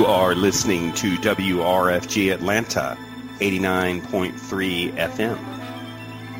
[0.00, 2.96] You are listening to WRFG Atlanta,
[3.40, 5.38] 89.3 FM.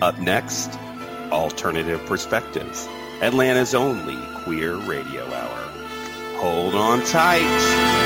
[0.01, 0.79] Up next,
[1.31, 2.89] Alternative Perspectives,
[3.21, 6.39] Atlanta's only queer radio hour.
[6.39, 8.00] Hold on tight.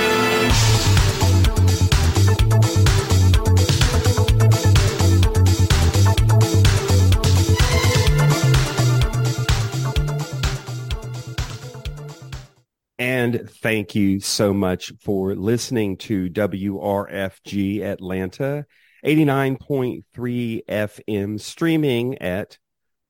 [13.75, 18.64] Thank you so much for listening to WRFG Atlanta,
[19.05, 22.56] 89.3 FM, streaming at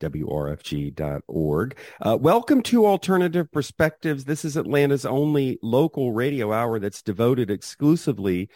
[0.01, 1.77] WRFG.org.
[2.01, 4.25] Uh, welcome to Alternative Perspectives.
[4.25, 8.49] This is Atlanta's only local radio hour that's devoted exclusively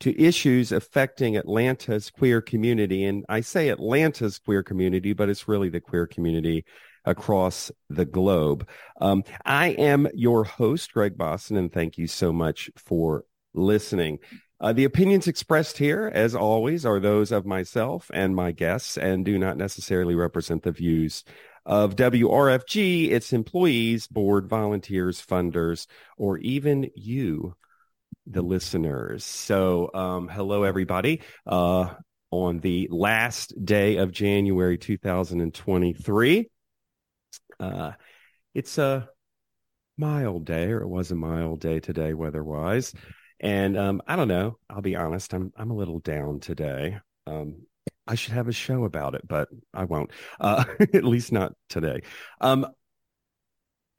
[0.00, 3.04] to issues affecting Atlanta's queer community.
[3.04, 6.64] And I say Atlanta's queer community, but it's really the queer community
[7.04, 8.68] across the globe.
[9.00, 14.18] Um, I am your host, Greg Boston, and thank you so much for listening.
[14.60, 19.24] Uh, the opinions expressed here, as always, are those of myself and my guests and
[19.24, 21.24] do not necessarily represent the views
[21.66, 27.56] of WRFG, its employees, board volunteers, funders, or even you,
[28.26, 29.24] the listeners.
[29.24, 31.22] So, um, hello, everybody.
[31.46, 31.94] Uh,
[32.30, 36.50] on the last day of January 2023,
[37.62, 37.92] uh,
[38.54, 39.08] it's a
[39.96, 42.92] mild day, or it was a mild day today, weather-wise.
[43.40, 44.58] And um, I don't know.
[44.68, 45.32] I'll be honest.
[45.32, 46.98] I'm I'm a little down today.
[47.26, 47.62] Um,
[48.06, 50.10] I should have a show about it, but I won't.
[50.40, 52.02] Uh, at least not today.
[52.40, 52.66] Um,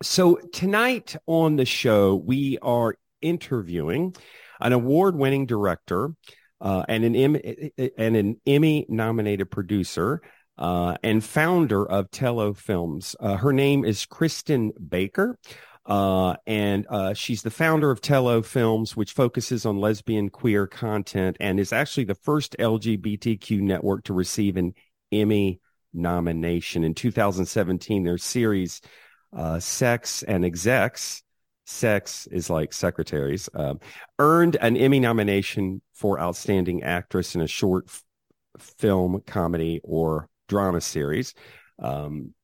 [0.01, 4.15] so tonight on the show, we are interviewing
[4.59, 6.11] an award-winning director
[6.59, 10.21] uh, and an Emmy and an Emmy-nominated producer
[10.57, 13.15] uh, and founder of Tello Films.
[13.19, 15.37] Uh, her name is Christin Baker.
[15.85, 21.35] Uh, and uh, she's the founder of Tello Films, which focuses on lesbian queer content
[21.41, 24.73] and is actually the first LGBTQ network to receive an
[25.11, 25.59] Emmy
[25.93, 26.83] nomination.
[26.85, 28.79] In 2017, their series,
[29.35, 31.21] uh, Sex and Execs,
[31.65, 33.79] Sex is like secretaries, um,
[34.19, 37.89] earned an Emmy nomination for Outstanding Actress in a Short
[38.57, 41.33] Film, Comedy, or drama series.
[41.79, 42.35] Um,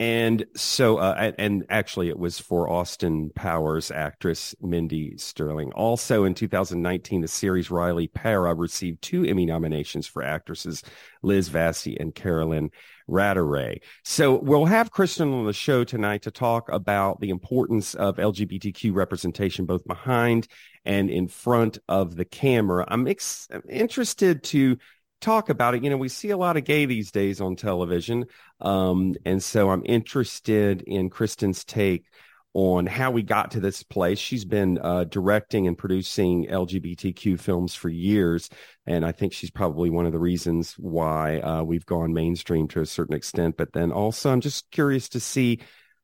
[0.00, 5.72] and so, uh, and actually, it was for Austin Powers actress Mindy Sterling.
[5.72, 10.84] Also, in 2019, the series Riley Parra received two Emmy nominations for actresses
[11.22, 12.70] Liz Vassey and Carolyn
[13.10, 13.80] Ratteray.
[14.04, 18.94] So, we'll have Christin on the show tonight to talk about the importance of LGBTQ
[18.94, 20.46] representation both behind
[20.84, 22.84] and in front of the camera.
[22.86, 24.78] I'm ex- interested to
[25.20, 25.82] talk about it.
[25.82, 28.26] You know, we see a lot of gay these days on television.
[28.60, 32.06] Um, and so I'm interested in Christin's take
[32.54, 34.18] on how we got to this place.
[34.18, 38.48] She's been uh, directing and producing LGBTQ films for years.
[38.86, 42.80] And I think she's probably one of the reasons why uh, we've gone mainstream to
[42.80, 43.56] a certain extent.
[43.56, 45.60] But then also, I'm just curious to see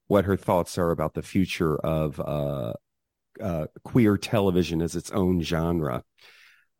[0.06, 2.74] what her thoughts are about the future of uh,
[3.42, 6.04] uh queer television as its own genre.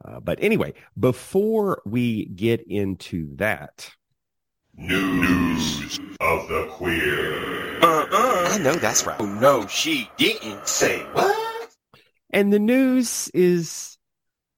[0.03, 3.91] Uh, but anyway, before we get into that,
[4.77, 7.81] news of the queer.
[7.83, 8.49] Uh-uh.
[8.51, 9.21] I know that's right.
[9.21, 11.71] Oh, no, she didn't say what?
[12.31, 13.99] And the news is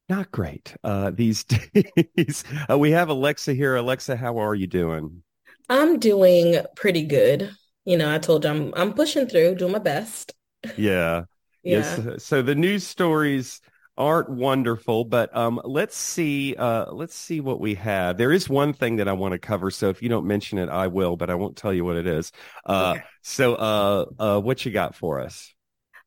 [0.08, 1.44] not great uh, these
[2.16, 2.44] days.
[2.70, 3.76] Uh, we have Alexa here.
[3.76, 5.22] Alexa, how are you doing?
[5.68, 7.50] I'm doing pretty good.
[7.84, 10.34] You know, I told you I'm I'm pushing through, doing my best.
[10.76, 11.24] Yeah.
[11.62, 11.96] yeah.
[11.98, 12.24] Yes.
[12.24, 13.60] So the news stories
[13.98, 16.54] aren't wonderful, but um, let's see.
[16.54, 18.16] Uh, let's see what we have.
[18.18, 19.70] There is one thing that I want to cover.
[19.70, 22.06] So if you don't mention it, I will, but I won't tell you what it
[22.06, 22.32] is.
[22.64, 23.04] Uh, okay.
[23.22, 25.52] So, uh, uh, what you got for us?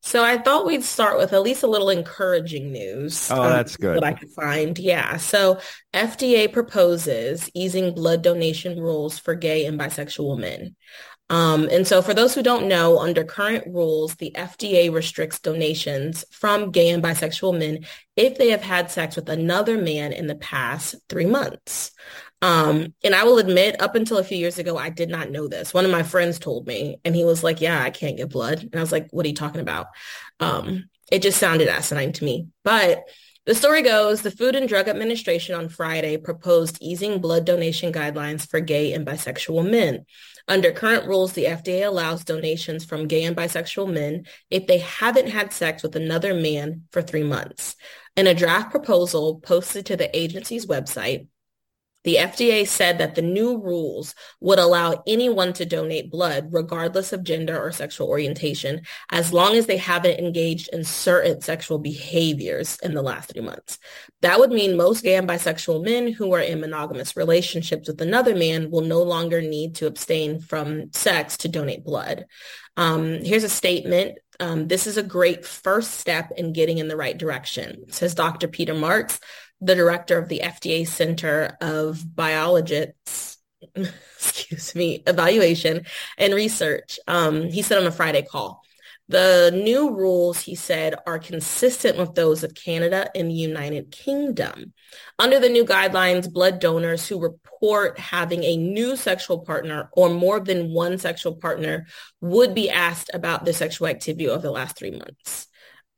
[0.02, 3.30] So I thought we'd start with at least a little encouraging news.
[3.30, 3.96] Oh, um, that's good.
[3.96, 4.78] What I could find.
[4.78, 5.18] Yeah.
[5.18, 5.60] So
[5.92, 10.74] FDA proposes easing blood donation rules for gay and bisexual men.
[11.30, 16.24] Um, and so for those who don't know, under current rules, the FDA restricts donations
[16.32, 17.86] from gay and bisexual men
[18.16, 21.92] if they have had sex with another man in the past three months.
[22.42, 25.46] Um, and I will admit, up until a few years ago, I did not know
[25.46, 25.72] this.
[25.72, 28.62] One of my friends told me, and he was like, yeah, I can't get blood.
[28.62, 29.86] And I was like, what are you talking about?
[30.40, 32.48] Um, it just sounded asinine to me.
[32.64, 33.04] But
[33.46, 38.48] the story goes, the Food and Drug Administration on Friday proposed easing blood donation guidelines
[38.48, 40.06] for gay and bisexual men.
[40.50, 45.28] Under current rules, the FDA allows donations from gay and bisexual men if they haven't
[45.28, 47.76] had sex with another man for three months.
[48.16, 51.28] In a draft proposal posted to the agency's website,
[52.04, 57.22] The FDA said that the new rules would allow anyone to donate blood regardless of
[57.22, 62.94] gender or sexual orientation as long as they haven't engaged in certain sexual behaviors in
[62.94, 63.78] the last three months.
[64.22, 68.34] That would mean most gay and bisexual men who are in monogamous relationships with another
[68.34, 72.26] man will no longer need to abstain from sex to donate blood.
[72.76, 74.18] Um, here's a statement.
[74.38, 78.48] Um, this is a great first step in getting in the right direction, says Dr.
[78.48, 79.20] Peter Marks,
[79.60, 83.36] the director of the FDA Center of Biologics,
[83.74, 85.84] excuse me, Evaluation
[86.16, 86.98] and Research.
[87.06, 88.62] Um, he said on a Friday call,
[89.10, 94.72] the new rules, he said, are consistent with those of Canada and the United Kingdom.
[95.18, 100.38] Under the new guidelines, blood donors who report having a new sexual partner or more
[100.38, 101.88] than one sexual partner
[102.20, 105.48] would be asked about their sexual activity over the last three months.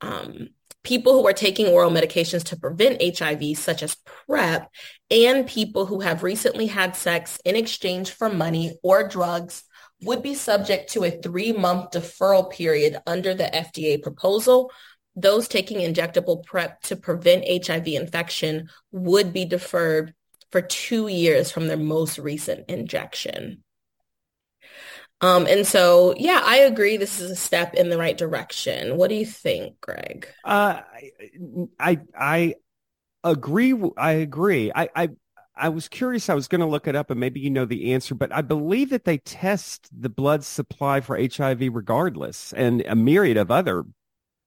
[0.01, 0.49] Um,
[0.83, 4.69] people who are taking oral medications to prevent HIV, such as PrEP,
[5.09, 9.63] and people who have recently had sex in exchange for money or drugs
[10.01, 14.71] would be subject to a three-month deferral period under the FDA proposal.
[15.15, 20.13] Those taking injectable PrEP to prevent HIV infection would be deferred
[20.51, 23.62] for two years from their most recent injection.
[25.23, 26.97] Um, and so, yeah, I agree.
[26.97, 28.97] This is a step in the right direction.
[28.97, 30.27] What do you think, Greg?
[30.43, 30.81] Uh,
[31.79, 32.55] I I
[33.23, 33.73] agree.
[33.97, 34.71] I agree.
[34.75, 35.09] I I,
[35.55, 36.29] I was curious.
[36.29, 38.15] I was going to look it up, and maybe you know the answer.
[38.15, 43.37] But I believe that they test the blood supply for HIV regardless, and a myriad
[43.37, 43.85] of other.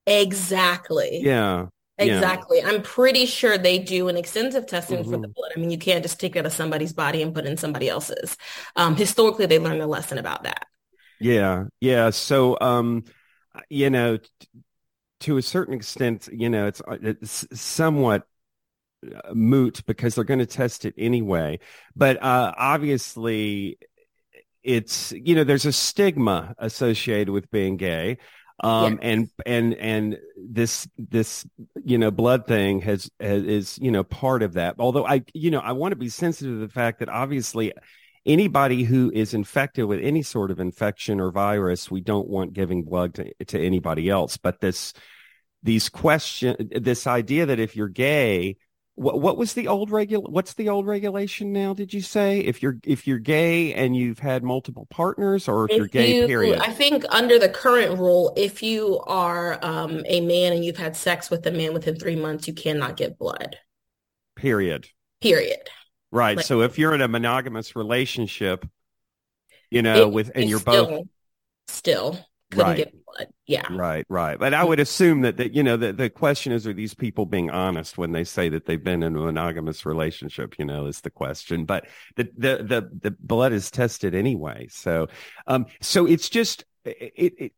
[0.06, 1.20] Exactly.
[1.22, 1.66] Yeah.
[1.98, 2.58] Exactly.
[2.58, 2.68] Yeah.
[2.68, 5.10] I'm pretty sure they do an extensive testing mm-hmm.
[5.10, 5.52] for the blood.
[5.56, 7.88] I mean, you can't just take it out of somebody's body and put in somebody
[7.88, 8.36] else's.
[8.76, 10.66] Um, historically, they learned a lesson about that.
[11.18, 11.64] Yeah.
[11.80, 12.10] Yeah.
[12.10, 13.04] So, um,
[13.70, 14.26] you know, t-
[15.20, 18.26] to a certain extent, you know, it's, uh, it's somewhat
[19.04, 21.58] uh, moot because they're going to test it anyway.
[21.94, 23.78] But uh, obviously,
[24.62, 28.18] it's you know there's a stigma associated with being gay
[28.60, 29.00] um yes.
[29.02, 31.46] and and and this this
[31.84, 35.50] you know blood thing has, has is you know part of that although i you
[35.50, 37.72] know i want to be sensitive to the fact that obviously
[38.24, 42.82] anybody who is infected with any sort of infection or virus we don't want giving
[42.82, 44.94] blood to, to anybody else but this
[45.62, 48.56] these question this idea that if you're gay
[48.96, 52.40] what, what was the old regul what's the old regulation now did you say?
[52.40, 56.16] If you're if you're gay and you've had multiple partners or if, if you're gay
[56.16, 56.58] you, period?
[56.60, 60.96] I think under the current rule if you are um, a man and you've had
[60.96, 63.56] sex with a man within three months you cannot get blood.
[64.34, 64.88] Period.
[65.20, 65.68] Period.
[66.10, 66.38] Right.
[66.38, 68.66] Like, so if you're in a monogamous relationship
[69.70, 71.06] you know it, with and you're still, both
[71.68, 72.18] still
[72.50, 72.76] couldn't right.
[72.76, 72.94] get.
[73.46, 73.66] Yeah.
[73.70, 74.38] Right, right.
[74.38, 77.26] But I would assume that, that you know, the, the question is, are these people
[77.26, 81.00] being honest when they say that they've been in a monogamous relationship, you know, is
[81.00, 81.64] the question.
[81.64, 81.86] But
[82.16, 84.66] the, the, the, the blood is tested anyway.
[84.70, 85.08] So,
[85.46, 87.52] um, so it's just, it, it,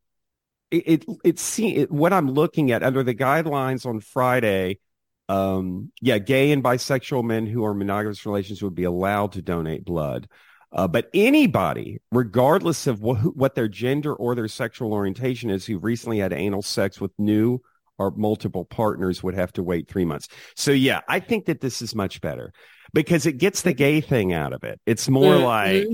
[0.71, 4.79] it, it, it, what I'm looking at under the guidelines on Friday.
[5.27, 9.85] Um, yeah, gay and bisexual men who are monogamous relations would be allowed to donate
[9.85, 10.27] blood.
[10.71, 15.79] Uh, but anybody, regardless of wh- what their gender or their sexual orientation is, who
[15.79, 17.59] recently had anal sex with new
[17.97, 20.27] or multiple partners would have to wait three months.
[20.55, 22.53] So yeah, I think that this is much better
[22.93, 24.79] because it gets the gay thing out of it.
[24.85, 25.43] It's more mm-hmm.
[25.43, 25.87] like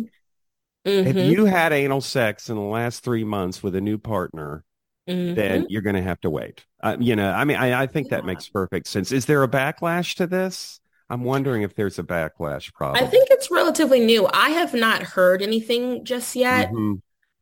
[0.86, 1.08] mm-hmm.
[1.08, 4.63] if you had anal sex in the last three months with a new partner,
[5.10, 5.36] mm-hmm.
[5.36, 6.65] then you're going to have to wait.
[6.82, 8.17] Uh, you know, I mean, I, I think yeah.
[8.17, 9.12] that makes perfect sense.
[9.12, 10.79] Is there a backlash to this?
[11.09, 13.03] I'm wondering if there's a backlash problem.
[13.03, 14.27] I think it's relatively new.
[14.33, 16.69] I have not heard anything just yet.
[16.69, 16.95] Mm-hmm.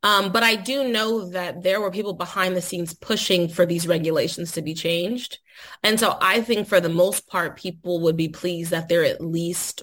[0.05, 3.87] Um, but I do know that there were people behind the scenes pushing for these
[3.87, 5.39] regulations to be changed.
[5.81, 9.21] And so I think for the most part, people would be pleased that they're at
[9.21, 9.81] least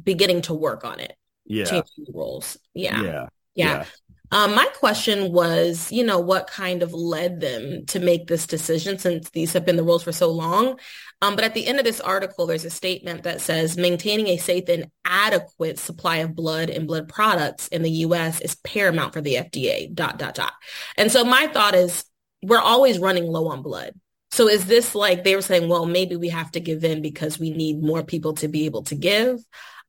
[0.00, 1.16] beginning to work on it.
[1.46, 1.64] Yeah.
[1.64, 2.56] Changing the rules.
[2.74, 3.02] Yeah.
[3.02, 3.26] Yeah.
[3.56, 3.66] Yeah.
[3.78, 3.84] yeah.
[4.32, 8.98] Um, my question was, you know, what kind of led them to make this decision
[8.98, 10.78] since these have been the rules for so long?
[11.22, 14.36] Um, but at the end of this article, there's a statement that says maintaining a
[14.36, 18.40] safe and adequate supply of blood and blood products in the U.S.
[18.40, 20.52] is paramount for the FDA, dot, dot, dot.
[20.96, 22.04] And so my thought is
[22.42, 23.94] we're always running low on blood.
[24.32, 27.38] So is this like they were saying, well, maybe we have to give in because
[27.38, 29.38] we need more people to be able to give?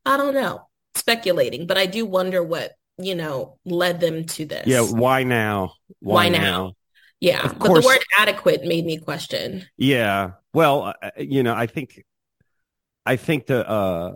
[0.06, 0.68] I don't know.
[0.96, 4.68] Speculating, but I do wonder what you know, led them to this.
[4.68, 4.82] Yeah.
[4.82, 5.74] Why now?
[6.00, 6.40] Why, why now?
[6.40, 6.74] now?
[7.20, 7.46] Yeah.
[7.46, 9.66] Of but course, the word adequate made me question.
[9.78, 10.32] Yeah.
[10.54, 12.04] Well, uh, uh, you know, I think,
[13.06, 14.16] I think the, uh,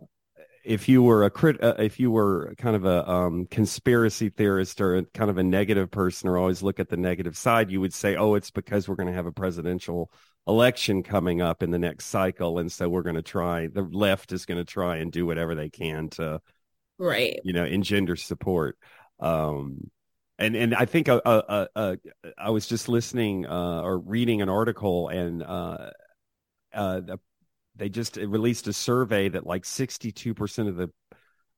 [0.64, 4.80] if you were a crit, uh, if you were kind of a um, conspiracy theorist
[4.80, 7.82] or a, kind of a negative person, or always look at the negative side, you
[7.82, 10.12] would say, "Oh, it's because we're going to have a presidential
[10.48, 13.68] election coming up in the next cycle, and so we're going to try.
[13.68, 16.42] The left is going to try and do whatever they can to,
[17.02, 18.78] right, you know, engender support."
[19.20, 19.92] Um,
[20.40, 21.96] and and I think uh, uh, uh,
[22.38, 25.90] I was just listening uh, or reading an article, and uh,
[26.74, 27.02] uh,
[27.76, 30.90] they just released a survey that like 62% of the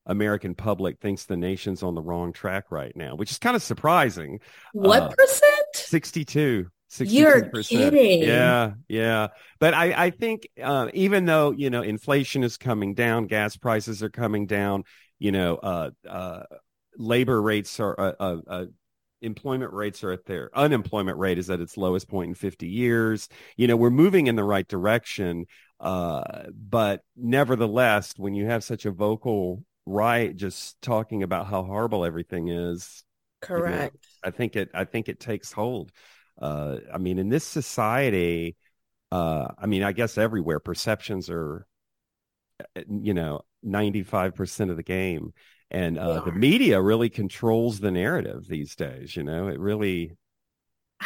[0.06, 3.62] American public thinks the nation's on the wrong track right now, which is kind of
[3.62, 4.40] surprising.
[4.72, 5.66] What uh, percent?
[5.74, 6.68] 62.
[6.90, 7.10] 62%.
[7.10, 8.22] You're kidding.
[8.22, 9.28] Yeah, yeah.
[9.58, 14.02] But I, I think uh, even though, you know, inflation is coming down, gas prices
[14.02, 14.84] are coming down,
[15.18, 16.42] you know, uh, uh,
[16.96, 18.64] labor rates are, uh, uh, uh
[19.22, 23.28] employment rates are at their unemployment rate is at its lowest point in 50 years.
[23.56, 25.46] You know, we're moving in the right direction.
[25.80, 32.04] Uh, but nevertheless, when you have such a vocal right, just talking about how horrible
[32.04, 33.04] everything is,
[33.40, 33.74] correct.
[33.74, 33.90] You know,
[34.28, 34.70] I think it.
[34.74, 35.90] I think it takes hold.
[36.40, 38.56] Uh, I mean, in this society,
[39.12, 41.66] uh, I mean, I guess everywhere perceptions are,
[42.88, 45.32] you know, ninety five percent of the game,
[45.70, 49.16] and uh, the media really controls the narrative these days.
[49.16, 50.16] You know, it really,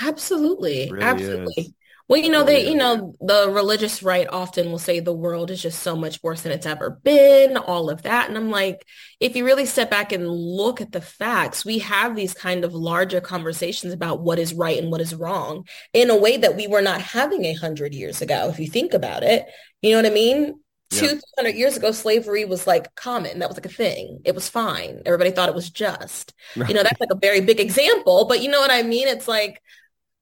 [0.00, 1.54] absolutely, really absolutely.
[1.56, 1.72] Is.
[2.08, 5.60] Well, you know, they, you know, the religious right often will say the world is
[5.60, 8.28] just so much worse than it's ever been, all of that.
[8.28, 8.86] And I'm like,
[9.20, 12.72] if you really step back and look at the facts, we have these kind of
[12.72, 16.66] larger conversations about what is right and what is wrong in a way that we
[16.66, 18.48] were not having a hundred years ago.
[18.48, 19.44] If you think about it,
[19.82, 20.58] you know what I mean?
[20.90, 21.00] Yeah.
[21.00, 23.40] 200 years ago, slavery was like common.
[23.40, 24.20] That was like a thing.
[24.24, 25.02] It was fine.
[25.04, 26.32] Everybody thought it was just.
[26.56, 26.68] Right.
[26.68, 29.06] You know, that's like a very big example, but you know what I mean?
[29.06, 29.60] It's like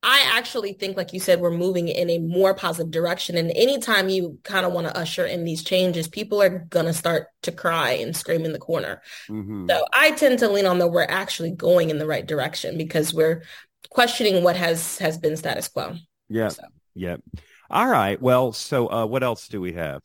[0.02, 3.36] I actually think, like you said, we're moving in a more positive direction.
[3.36, 6.92] And anytime you kind of want to usher in these changes, people are going to
[6.92, 9.02] start to cry and scream in the corner.
[9.28, 9.68] Mm-hmm.
[9.68, 13.12] So I tend to lean on that we're actually going in the right direction because
[13.12, 13.42] we're
[13.90, 15.96] questioning what has has been status quo.
[16.28, 16.48] Yeah.
[16.48, 16.62] So.
[16.94, 17.16] Yeah.
[17.68, 18.20] All right.
[18.22, 20.02] Well, so uh, what else do we have?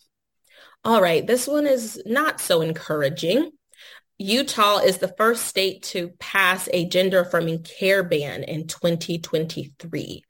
[0.83, 1.25] All right.
[1.25, 3.51] This one is not so encouraging.
[4.17, 10.23] Utah is the first state to pass a gender affirming care ban in 2023.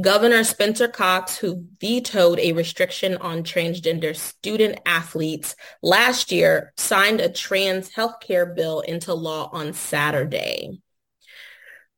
[0.00, 7.30] Governor Spencer Cox, who vetoed a restriction on transgender student athletes last year, signed a
[7.30, 10.80] trans healthcare bill into law on Saturday.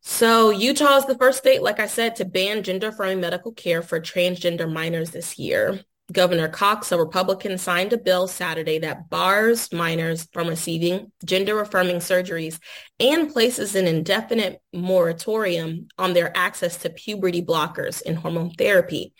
[0.00, 3.82] So Utah is the first state, like I said, to ban gender affirming medical care
[3.82, 5.80] for transgender minors this year.
[6.10, 12.58] Governor Cox, a Republican, signed a bill Saturday that bars minors from receiving gender-affirming surgeries
[12.98, 19.12] and places an indefinite moratorium on their access to puberty blockers and hormone therapy.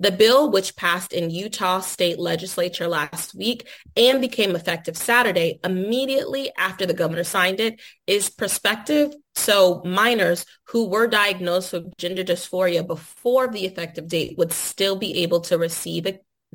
[0.00, 3.66] The bill, which passed in Utah state legislature last week
[3.96, 9.12] and became effective Saturday, immediately after the governor signed it, is prospective.
[9.34, 15.24] So minors who were diagnosed with gender dysphoria before the effective date would still be
[15.24, 16.06] able to receive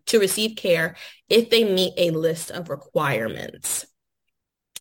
[0.07, 0.95] to receive care
[1.29, 3.86] if they meet a list of requirements.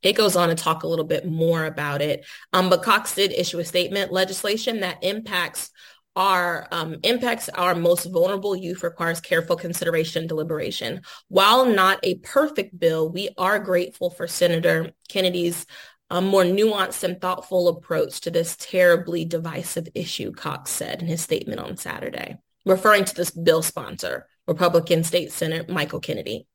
[0.02, 2.26] It goes on to talk a little bit more about it.
[2.52, 4.12] Um, but Cox did issue a statement.
[4.12, 5.70] Legislation that impacts
[6.14, 11.00] our um, impacts our most vulnerable youth requires careful consideration and deliberation.
[11.28, 15.64] While not a perfect bill, we are grateful for Senator Kennedy's
[16.10, 21.22] um, more nuanced and thoughtful approach to this terribly divisive issue, Cox said in his
[21.22, 22.36] statement on Saturday,
[22.66, 24.28] referring to this bill sponsor.
[24.46, 26.46] Republican State Senator Michael Kennedy.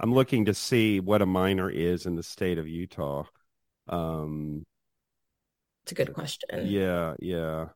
[0.00, 3.24] I'm looking to see what a minor is in the state of Utah.
[3.88, 4.64] Um,
[5.82, 6.66] it's a good question.
[6.66, 7.68] Yeah, yeah.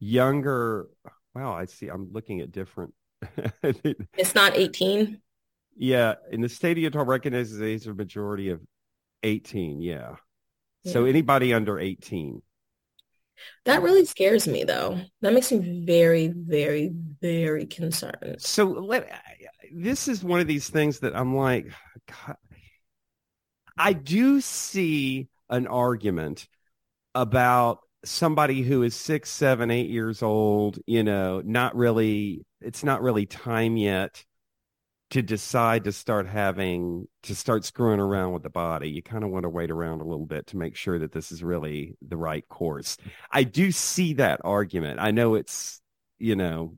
[0.00, 0.88] Younger.
[1.34, 1.88] Wow, I see.
[1.88, 2.94] I'm looking at different.
[3.62, 5.20] it's not 18.
[5.76, 8.60] Yeah, in the state of Utah recognizes the age of majority of
[9.22, 9.80] 18.
[9.80, 10.16] Yeah.
[10.82, 10.92] yeah.
[10.92, 12.42] So anybody under 18.
[13.64, 15.00] That really scares me though.
[15.20, 18.36] That makes me very, very, very concerned.
[18.38, 19.10] So let
[19.72, 21.66] this is one of these things that I'm like,
[22.08, 22.36] God,
[23.76, 26.48] I do see an argument
[27.14, 33.02] about somebody who is six, seven, eight years old, you know, not really, it's not
[33.02, 34.24] really time yet
[35.10, 39.30] to decide to start having to start screwing around with the body you kind of
[39.30, 42.16] want to wait around a little bit to make sure that this is really the
[42.16, 42.96] right course.
[43.30, 45.00] I do see that argument.
[45.00, 45.80] I know it's
[46.18, 46.76] you know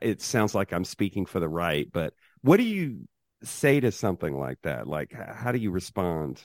[0.00, 3.06] it sounds like i'm speaking for the right but what do you
[3.44, 4.86] say to something like that?
[4.86, 6.42] Like how do you respond?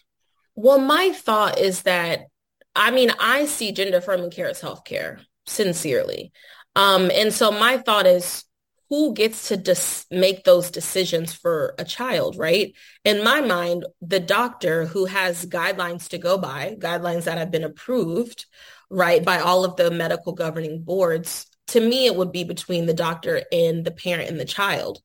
[0.56, 2.28] Well my thought is that
[2.76, 6.32] i mean i see gender affirming care as healthcare sincerely.
[6.76, 8.44] Um and so my thought is
[8.90, 12.74] who gets to dis- make those decisions for a child, right?
[13.06, 17.64] In my mind, the doctor who has guidelines to go by, guidelines that have been
[17.64, 18.46] approved,
[18.90, 22.94] right, by all of the medical governing boards, to me, it would be between the
[22.96, 25.02] doctor and the parent and the child.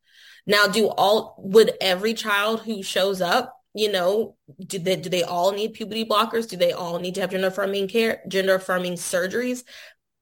[0.47, 4.37] Now, do all, would every child who shows up, you know,
[4.67, 6.49] do they, do they all need puberty blockers?
[6.49, 9.65] Do they all need to have gender affirming care, gender affirming surgeries?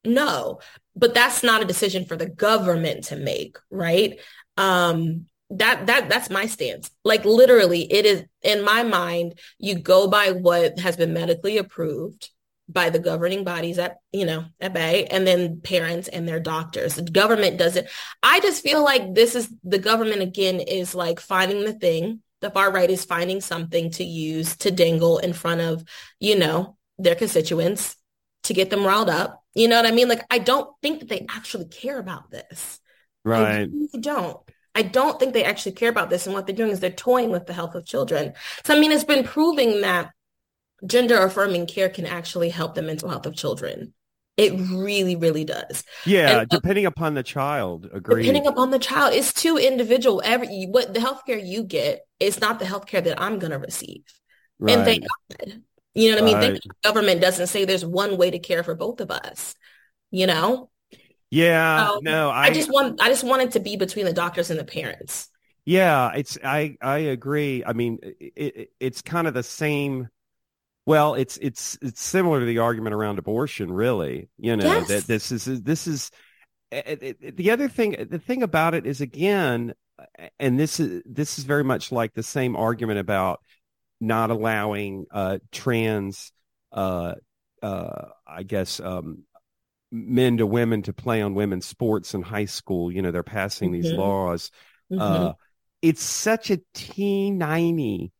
[0.04, 0.58] No,
[0.94, 4.18] but that's not a decision for the government to make, right?
[4.56, 6.90] Um, that that that's my stance.
[7.04, 9.38] Like literally, it is in my mind.
[9.58, 12.30] You go by what has been medically approved
[12.68, 16.94] by the governing bodies at you know at bay, and then parents and their doctors.
[16.94, 17.90] The government does it.
[18.22, 22.22] I just feel like this is the government again is like finding the thing.
[22.40, 25.84] The far right is finding something to use to dangle in front of
[26.18, 27.96] you know their constituents
[28.44, 30.08] to get them riled up you know what I mean?
[30.08, 32.80] Like, I don't think that they actually care about this.
[33.24, 33.42] Right.
[33.42, 34.38] I really don't.
[34.74, 36.26] I don't think they actually care about this.
[36.26, 38.32] And what they're doing is they're toying with the health of children.
[38.64, 40.12] So, I mean, it's been proving that
[40.86, 43.92] gender affirming care can actually help the mental health of children.
[44.38, 45.84] It really, really does.
[46.06, 47.90] Yeah, and, uh, depending upon the child.
[47.92, 48.22] Agree.
[48.22, 50.22] Depending upon the child, it's too individual.
[50.24, 54.04] Every what the healthcare you get is not the healthcare that I'm going to receive.
[54.58, 54.78] Right.
[54.78, 55.04] And thank
[55.38, 55.62] God.
[55.94, 56.34] You know what.
[56.34, 56.54] I mean?
[56.54, 59.54] The government doesn't say there's one way to care for both of us.
[60.10, 60.70] You know?
[61.30, 61.86] Yeah.
[61.86, 64.50] So no, I, I just want I just want it to be between the doctors
[64.50, 65.30] and the parents.
[65.64, 67.62] Yeah, it's I I agree.
[67.64, 70.08] I mean, it, it, it's kind of the same.
[70.84, 74.28] Well, it's it's it's similar to the argument around abortion, really.
[74.38, 74.88] You know yes.
[74.88, 76.10] that this is this is
[76.70, 78.08] it, the other thing.
[78.10, 79.72] The thing about it is again,
[80.38, 83.40] and this is this is very much like the same argument about
[84.02, 86.32] not allowing uh, trans,
[86.72, 87.14] uh,
[87.62, 89.22] uh, I guess, um,
[89.92, 92.90] men to women to play on women's sports in high school.
[92.90, 93.82] You know, they're passing mm-hmm.
[93.82, 94.50] these laws.
[94.92, 95.00] Mm-hmm.
[95.00, 95.32] Uh,
[95.82, 98.12] it's such a teeny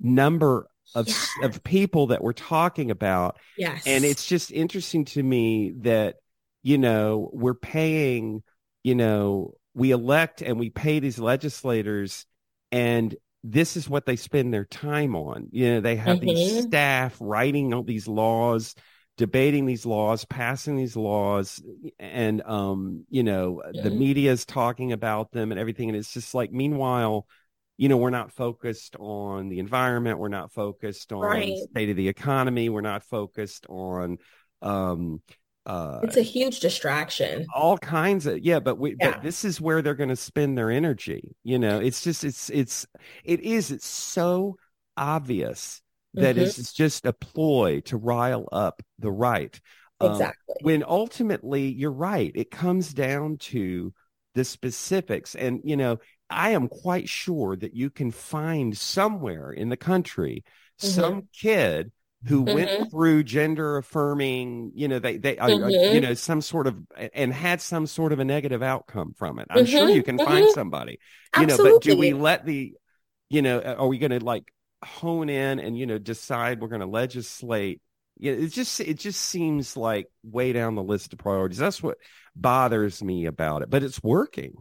[0.00, 1.28] number of yes.
[1.44, 3.38] of people that we're talking about.
[3.56, 3.84] Yes.
[3.86, 6.16] And it's just interesting to me that,
[6.64, 8.42] you know, we're paying,
[8.82, 12.26] you know, we elect and we pay these legislators
[12.72, 15.48] and this is what they spend their time on.
[15.50, 16.26] You know, they have mm-hmm.
[16.26, 18.74] these staff writing all these laws,
[19.16, 21.62] debating these laws, passing these laws,
[21.98, 23.82] and um, you know, mm-hmm.
[23.82, 25.88] the media is talking about them and everything.
[25.88, 27.26] And it's just like, meanwhile,
[27.76, 31.56] you know, we're not focused on the environment, we're not focused on right.
[31.70, 34.18] state of the economy, we're not focused on
[34.60, 35.22] um
[35.68, 37.46] uh, it's a huge distraction.
[37.54, 39.12] All kinds of yeah, but we yeah.
[39.12, 41.36] but this is where they're going to spend their energy.
[41.44, 42.86] You know, it's just it's it's
[43.22, 44.56] it is it's so
[44.96, 45.82] obvious
[46.14, 46.44] that mm-hmm.
[46.44, 49.60] it's just a ploy to rile up the right.
[50.00, 50.54] Um, exactly.
[50.54, 53.92] Um, when ultimately you're right, it comes down to
[54.34, 55.98] the specifics, and you know,
[56.30, 60.44] I am quite sure that you can find somewhere in the country
[60.80, 60.88] mm-hmm.
[60.88, 61.92] some kid
[62.26, 62.54] who mm-hmm.
[62.54, 65.64] went through gender affirming, you know, they, they, mm-hmm.
[65.64, 66.76] uh, you know, some sort of,
[67.14, 69.46] and had some sort of a negative outcome from it.
[69.50, 69.70] I'm mm-hmm.
[69.70, 70.52] sure you can find mm-hmm.
[70.52, 70.98] somebody,
[71.32, 71.64] Absolutely.
[71.64, 72.74] you know, but do we let the,
[73.30, 74.52] you know, are we going to like
[74.84, 77.80] hone in and, you know, decide we're going to legislate?
[78.18, 81.58] Yeah, it just, it just seems like way down the list of priorities.
[81.58, 81.98] That's what
[82.34, 84.54] bothers me about it, but it's working.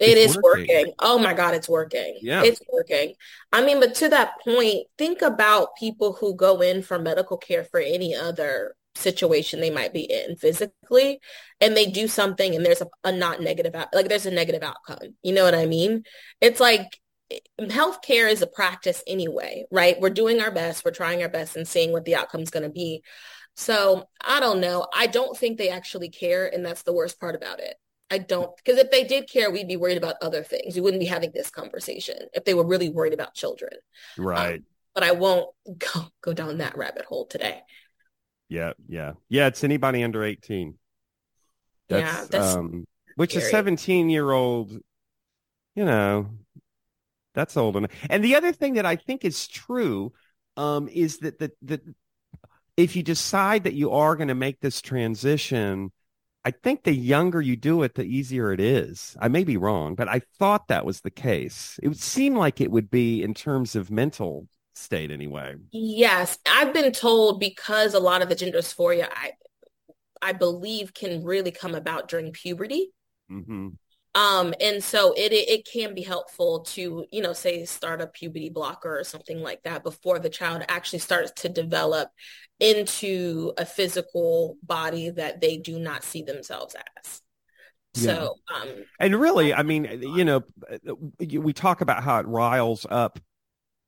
[0.00, 0.66] It it's is working.
[0.74, 0.92] working.
[0.98, 2.18] Oh my God, it's working.
[2.22, 2.42] Yeah.
[2.42, 3.14] It's working.
[3.52, 7.64] I mean, but to that point, think about people who go in for medical care
[7.64, 11.20] for any other situation they might be in physically
[11.60, 14.62] and they do something and there's a, a not negative out, like there's a negative
[14.62, 15.14] outcome.
[15.22, 16.04] You know what I mean?
[16.40, 16.98] It's like
[17.60, 20.00] healthcare is a practice anyway, right?
[20.00, 22.64] We're doing our best, we're trying our best and seeing what the outcome is going
[22.64, 23.02] to be.
[23.54, 24.86] So I don't know.
[24.94, 26.46] I don't think they actually care.
[26.52, 27.76] And that's the worst part about it.
[28.10, 30.74] I don't, because if they did care, we'd be worried about other things.
[30.74, 33.72] We wouldn't be having this conversation if they were really worried about children.
[34.18, 34.58] Right.
[34.58, 37.60] Um, but I won't go, go down that rabbit hole today.
[38.48, 38.72] Yeah.
[38.88, 39.12] Yeah.
[39.28, 39.46] Yeah.
[39.46, 40.76] It's anybody under 18.
[41.88, 42.26] That's, yeah.
[42.30, 43.46] That's um, which scary.
[43.46, 44.72] a 17 year old,
[45.76, 46.30] you know,
[47.34, 47.92] that's old enough.
[48.08, 50.12] And the other thing that I think is true
[50.56, 51.82] um, is that, that, that
[52.76, 55.92] if you decide that you are going to make this transition,
[56.44, 59.16] I think the younger you do it, the easier it is.
[59.20, 61.78] I may be wrong, but I thought that was the case.
[61.82, 65.56] It would seem like it would be in terms of mental state anyway.
[65.70, 66.38] Yes.
[66.50, 69.32] I've been told because a lot of the gender dysphoria I
[70.22, 72.92] I believe can really come about during puberty.
[73.30, 73.68] Mm-hmm.
[74.14, 78.50] Um, and so it, it can be helpful to, you know, say start a puberty
[78.50, 82.08] blocker or something like that before the child actually starts to develop
[82.58, 87.22] into a physical body that they do not see themselves as.
[87.94, 88.68] So, um,
[89.00, 90.44] and really, I mean, you know,
[91.18, 93.18] we talk about how it riles up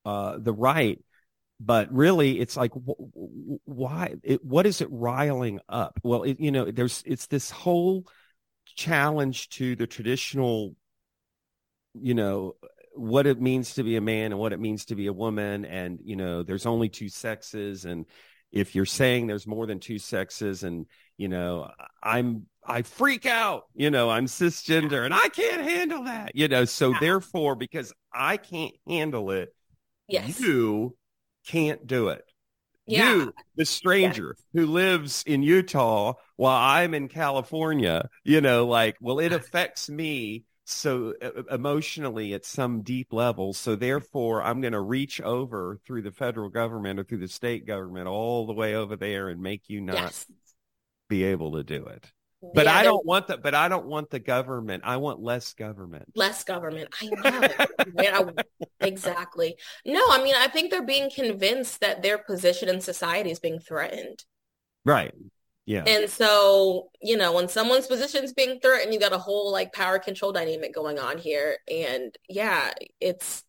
[0.04, 0.98] uh, the right,
[1.60, 4.16] but really, it's like, why?
[4.24, 6.00] It, what is it riling up?
[6.02, 8.08] Well, it, you know, there's it's this whole
[8.74, 10.74] challenge to the traditional,
[11.94, 12.56] you know,
[12.94, 15.64] what it means to be a man and what it means to be a woman,
[15.64, 18.06] and you know, there's only two sexes, and
[18.50, 21.70] if you're saying there's more than two sexes, and you know,
[22.02, 26.64] I'm I freak out, you know, I'm cisgender and I can't handle that, you know.
[26.64, 26.98] So yeah.
[27.00, 29.54] therefore, because I can't handle it,
[30.08, 30.38] yes.
[30.38, 30.96] you
[31.46, 32.24] can't do it.
[32.86, 33.14] Yeah.
[33.14, 39.18] You, the stranger who lives in Utah while I'm in California, you know, like, well,
[39.18, 41.14] it affects me so
[41.50, 43.52] emotionally at some deep level.
[43.52, 47.66] So therefore, I'm going to reach over through the federal government or through the state
[47.66, 50.26] government all the way over there and make you not yes.
[51.08, 52.10] be able to do it.
[52.54, 54.82] But yeah, I don't want the But I don't want the government.
[54.84, 56.06] I want less government.
[56.14, 56.88] Less government.
[57.00, 58.32] I know.
[58.80, 59.56] exactly.
[59.86, 63.60] No, I mean, I think they're being convinced that their position in society is being
[63.60, 64.24] threatened.
[64.84, 65.14] Right.
[65.66, 65.84] Yeah.
[65.86, 69.72] And so, you know, when someone's position is being threatened, you got a whole like
[69.72, 71.58] power control dynamic going on here.
[71.70, 73.44] And yeah, it's.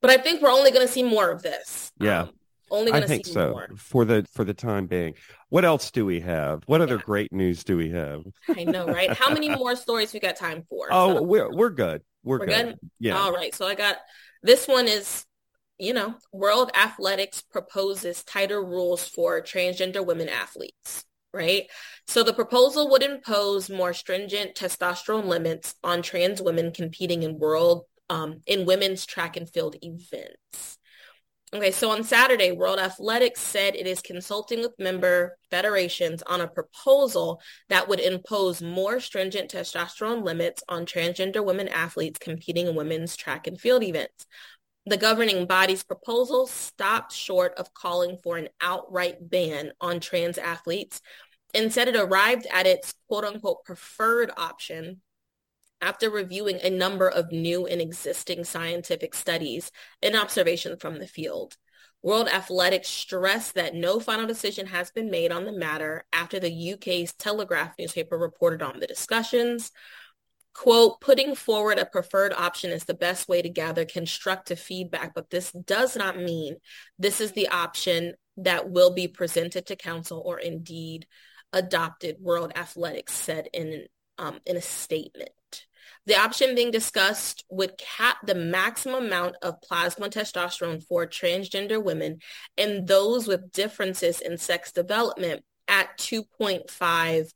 [0.00, 1.92] But I think we're only going to see more of this.
[2.00, 2.22] Yeah.
[2.22, 2.30] Um,
[2.70, 3.68] only I think so more.
[3.76, 5.14] for the for the time being.
[5.48, 6.62] What else do we have?
[6.66, 7.02] What other yeah.
[7.04, 8.24] great news do we have?
[8.48, 9.12] I know, right?
[9.12, 10.88] How many more stories we got time for?
[10.90, 12.02] Oh, so, we're we're good.
[12.24, 12.66] We're, we're good.
[12.66, 12.78] good.
[12.98, 13.18] Yeah.
[13.18, 13.54] All right.
[13.54, 13.98] So I got
[14.42, 15.24] this one is
[15.78, 21.66] you know, World Athletics proposes tighter rules for transgender women athletes, right?
[22.06, 27.84] So the proposal would impose more stringent testosterone limits on trans women competing in world
[28.08, 30.78] um, in women's track and field events.
[31.54, 36.48] Okay, so on Saturday, World Athletics said it is consulting with member federations on a
[36.48, 43.16] proposal that would impose more stringent testosterone limits on transgender women athletes competing in women's
[43.16, 44.26] track and field events.
[44.86, 51.00] The governing body's proposal stopped short of calling for an outright ban on trans athletes.
[51.54, 55.00] Instead, it arrived at its quote unquote preferred option
[55.80, 59.70] after reviewing a number of new and existing scientific studies
[60.02, 61.56] and observations from the field.
[62.02, 66.74] World Athletics stressed that no final decision has been made on the matter after the
[66.74, 69.72] UK's Telegraph newspaper reported on the discussions.
[70.54, 75.30] Quote, putting forward a preferred option is the best way to gather constructive feedback, but
[75.30, 76.56] this does not mean
[76.98, 81.06] this is the option that will be presented to council or indeed
[81.52, 83.86] adopted, World Athletics said in,
[84.18, 85.30] um, in a statement.
[86.06, 92.20] The option being discussed would cap the maximum amount of plasma testosterone for transgender women
[92.56, 97.32] and those with differences in sex development at 2.5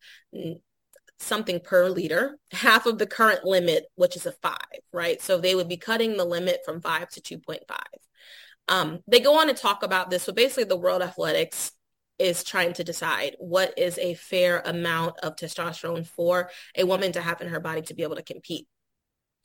[1.19, 4.57] something per liter, half of the current limit, which is a five,
[4.93, 5.21] right?
[5.21, 7.61] So they would be cutting the limit from five to 2.5.
[8.69, 10.23] Um, they go on to talk about this.
[10.23, 11.73] So basically the World Athletics
[12.21, 17.21] is trying to decide what is a fair amount of testosterone for a woman to
[17.21, 18.69] have in her body to be able to compete.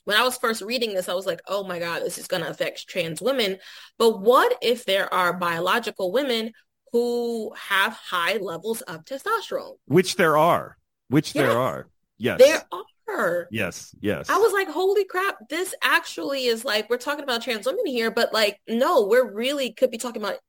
[0.03, 2.43] When I was first reading this, I was like, oh my God, this is going
[2.43, 3.57] to affect trans women.
[3.97, 6.51] But what if there are biological women
[6.91, 9.77] who have high levels of testosterone?
[9.85, 10.77] Which there are.
[11.07, 11.47] Which yes.
[11.47, 11.87] there are.
[12.17, 12.39] Yes.
[12.39, 12.61] There
[13.09, 13.47] are.
[13.51, 14.29] Yes, yes.
[14.29, 18.11] I was like, holy crap, this actually is like, we're talking about trans women here,
[18.11, 20.39] but like, no, we're really could be talking about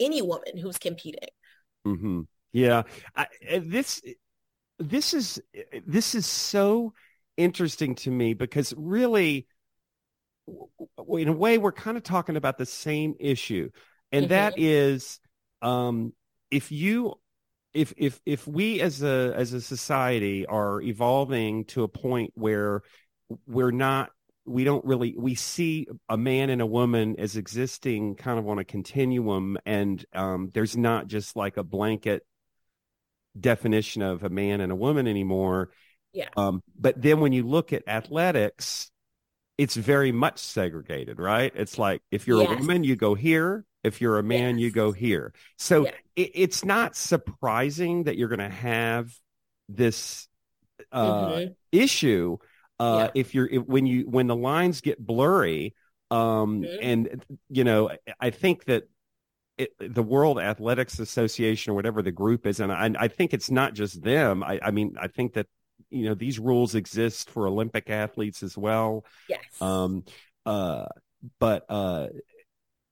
[0.00, 1.28] any woman who's competing.
[1.86, 2.20] Mm-hmm.
[2.52, 2.82] Yeah,
[3.14, 3.26] I,
[3.58, 4.02] this
[4.78, 5.40] this is
[5.86, 6.92] this is so
[7.36, 9.46] interesting to me because really,
[11.08, 13.70] in a way, we're kind of talking about the same issue,
[14.10, 14.30] and mm-hmm.
[14.30, 15.20] that is,
[15.62, 16.12] um,
[16.50, 17.14] if you
[17.74, 22.82] if if if we as a as a society are evolving to a point where
[23.46, 24.10] we're not
[24.46, 28.58] we don't really we see a man and a woman as existing kind of on
[28.58, 32.24] a continuum and um, there's not just like a blanket
[33.38, 35.70] definition of a man and a woman anymore
[36.12, 38.90] yeah um, but then when you look at athletics
[39.58, 42.52] it's very much segregated right it's like if you're yes.
[42.52, 44.64] a woman you go here if you're a man yes.
[44.64, 45.90] you go here so yeah.
[46.14, 49.12] it, it's not surprising that you're going to have
[49.68, 50.28] this
[50.92, 51.52] uh, mm-hmm.
[51.72, 52.38] issue
[52.78, 53.20] uh, yeah.
[53.20, 55.74] if you're if, when you when the lines get blurry
[56.10, 56.76] um, mm-hmm.
[56.82, 58.84] and you know i think that
[59.58, 63.50] it, the world athletics association or whatever the group is and i, I think it's
[63.50, 65.46] not just them I, I, mean i think that
[65.88, 70.04] you know these rules exist for olympic athletes as well yes um
[70.44, 70.86] uh
[71.38, 72.08] but uh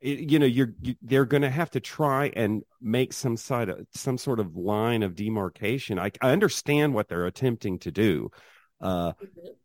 [0.00, 3.68] it, you know you're you, they're going to have to try and make some side
[3.68, 8.30] of some sort of line of demarcation I, I understand what they're attempting to do
[8.80, 9.12] Uh,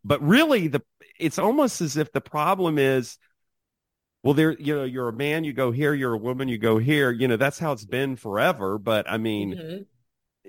[0.04, 0.82] but really, the
[1.18, 3.18] it's almost as if the problem is,
[4.22, 6.78] well, there, you know, you're a man, you go here, you're a woman, you go
[6.78, 7.10] here.
[7.10, 8.78] You know, that's how it's been forever.
[8.78, 9.86] But I mean, Mhm.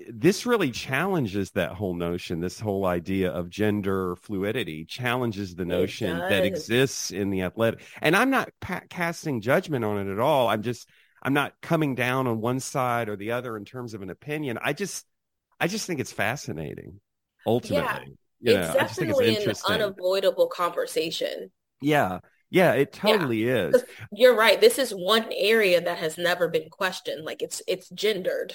[0.08, 6.18] this really challenges that whole notion, this whole idea of gender fluidity challenges the notion
[6.28, 7.80] that exists in the athletic.
[8.00, 10.48] And I'm not pa- casting judgment on it at all.
[10.48, 10.88] I'm just,
[11.22, 14.58] I'm not coming down on one side or the other in terms of an opinion.
[14.60, 15.06] I just,
[15.60, 17.00] I just think it's fascinating.
[17.46, 21.50] Ultimately, you know, it's I just think it's definitely an unavoidable conversation.
[21.80, 23.84] yeah, yeah, it totally is.
[24.10, 24.60] You're right.
[24.60, 27.24] This is one area that has never been questioned.
[27.24, 28.54] Like it's it's gendered.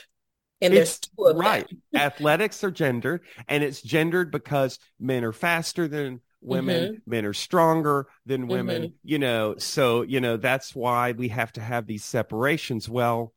[0.62, 1.42] And It's there's two of them.
[1.42, 1.68] right.
[1.96, 7.10] Athletics are gendered, and it's gendered because men are faster than women, Mm-hmm.
[7.12, 9.56] men are stronger than women, you know.
[9.58, 12.90] So, you know, that's why we have to have these separations.
[12.90, 13.34] Well,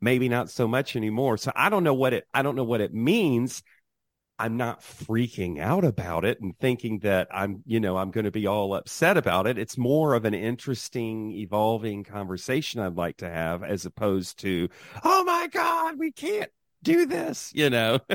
[0.00, 1.38] maybe not so much anymore.
[1.38, 3.62] So I don't know what it I don't know what it means.
[4.38, 8.30] I'm not freaking out about it and thinking that I'm, you know, I'm going to
[8.30, 9.58] be all upset about it.
[9.58, 14.68] It's more of an interesting, evolving conversation I'd like to have as opposed to,
[15.02, 16.50] oh my God, we can't
[16.82, 17.98] do this, you know?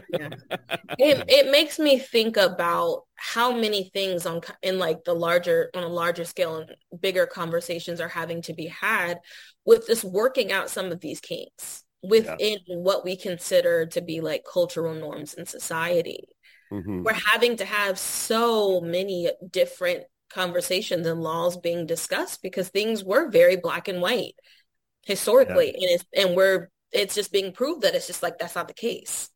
[1.00, 5.84] It it makes me think about how many things on in like the larger on
[5.84, 9.20] a larger scale and bigger conversations are having to be had
[9.66, 14.44] with this working out some of these kinks within what we consider to be like
[14.52, 16.28] cultural norms in society.
[16.72, 17.04] Mhm.
[17.04, 23.30] We're having to have so many different conversations and laws being discussed because things were
[23.30, 24.36] very black and white
[25.06, 28.68] historically and it's and we're it's just being proved that it's just like that's not
[28.68, 29.30] the case.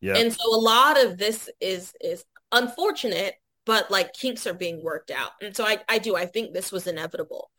[0.00, 0.16] Yeah.
[0.16, 5.10] And so a lot of this is is unfortunate, but like kinks are being worked
[5.10, 5.32] out.
[5.40, 7.50] And so I, I do, I think this was inevitable.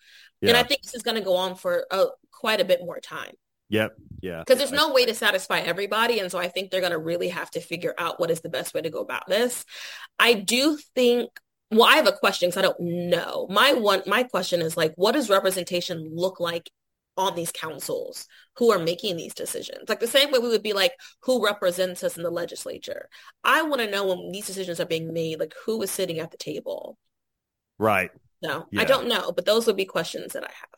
[0.41, 2.99] And I think this is going to go on for uh, quite a bit more
[2.99, 3.33] time
[3.69, 3.95] Yep.
[4.21, 4.39] Yeah.
[4.39, 6.19] because there's no way to satisfy everybody.
[6.19, 8.49] And so I think they're going to really have to figure out what is the
[8.49, 9.65] best way to go about this.
[10.19, 11.29] I do think,
[11.71, 13.47] well, I have a question because I don't know.
[13.49, 16.69] My one, my question is like, what does representation look like
[17.17, 19.89] on these councils who are making these decisions?
[19.89, 23.09] Like the same way we would be like, who represents us in the legislature?
[23.43, 26.31] I want to know when these decisions are being made, like who is sitting at
[26.31, 26.97] the table?
[27.77, 28.11] Right.
[28.41, 28.81] No, Yeah.
[28.81, 30.69] I don't know, but those would be questions that I have.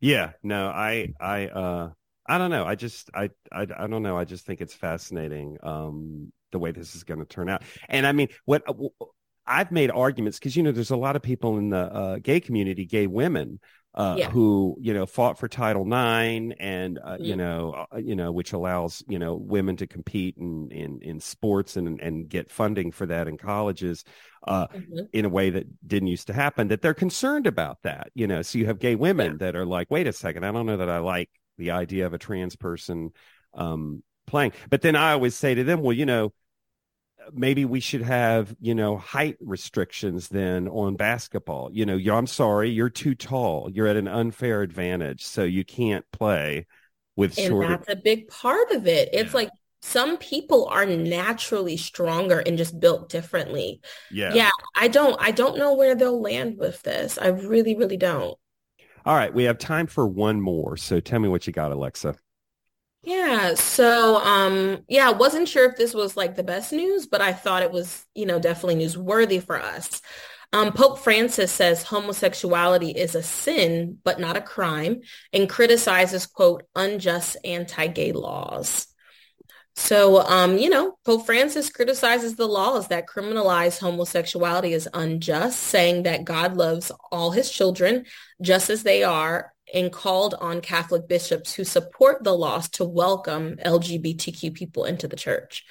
[0.00, 1.90] Yeah, no, I, I, uh,
[2.26, 2.64] I don't know.
[2.64, 4.16] I just, I, I, I don't know.
[4.16, 7.62] I just think it's fascinating, um, the way this is going to turn out.
[7.88, 8.62] And I mean, what
[9.46, 12.40] I've made arguments because, you know, there's a lot of people in the, uh, gay
[12.40, 13.60] community, gay women,
[13.94, 14.30] uh, Yeah.
[14.30, 17.38] who, you know, fought for Title IX and, uh, you Mhm.
[17.38, 21.76] know, uh, you know, which allows, you know, women to compete in, in, in sports
[21.76, 24.04] and, and get funding for that in colleges.
[24.46, 25.08] Uh, Mhm.
[25.12, 28.42] in a way that didn't used to happen that they're concerned about that you know
[28.42, 30.90] so you have gay women that are like wait a second i don't know that
[30.90, 33.10] i like the idea of a trans person
[33.54, 36.32] um playing but then i always say to them well you know
[37.32, 42.70] maybe we should have you know height restrictions then on basketball you know i'm sorry
[42.70, 46.66] you're too tall you're at an unfair advantage so you can't play
[47.16, 49.08] with And shorter that's a big part of it.
[49.12, 49.34] It's Yeah.
[49.34, 49.50] like
[49.82, 53.80] some people are naturally stronger and just built differently.
[54.10, 57.18] yeah Yeah, I don't I don't know where they'll land with this.
[57.18, 58.38] I really, really don't.
[59.04, 62.14] All right we have time for one more so tell me what you got alexa
[63.02, 67.20] Yeah, so um yeah, I wasn't sure if this was like the best news, but
[67.20, 70.00] I thought it was, you know, definitely newsworthy for us.
[70.52, 76.64] Um, Pope Francis says homosexuality is a sin, but not a crime, and criticizes, quote,
[76.76, 78.86] unjust anti-gay laws.
[79.76, 86.04] So, um, you know, Pope Francis criticizes the laws that criminalize homosexuality as unjust, saying
[86.04, 88.06] that God loves all his children
[88.40, 93.56] just as they are, and called on Catholic bishops who support the laws to welcome
[93.64, 95.64] LGBTQ people into the church.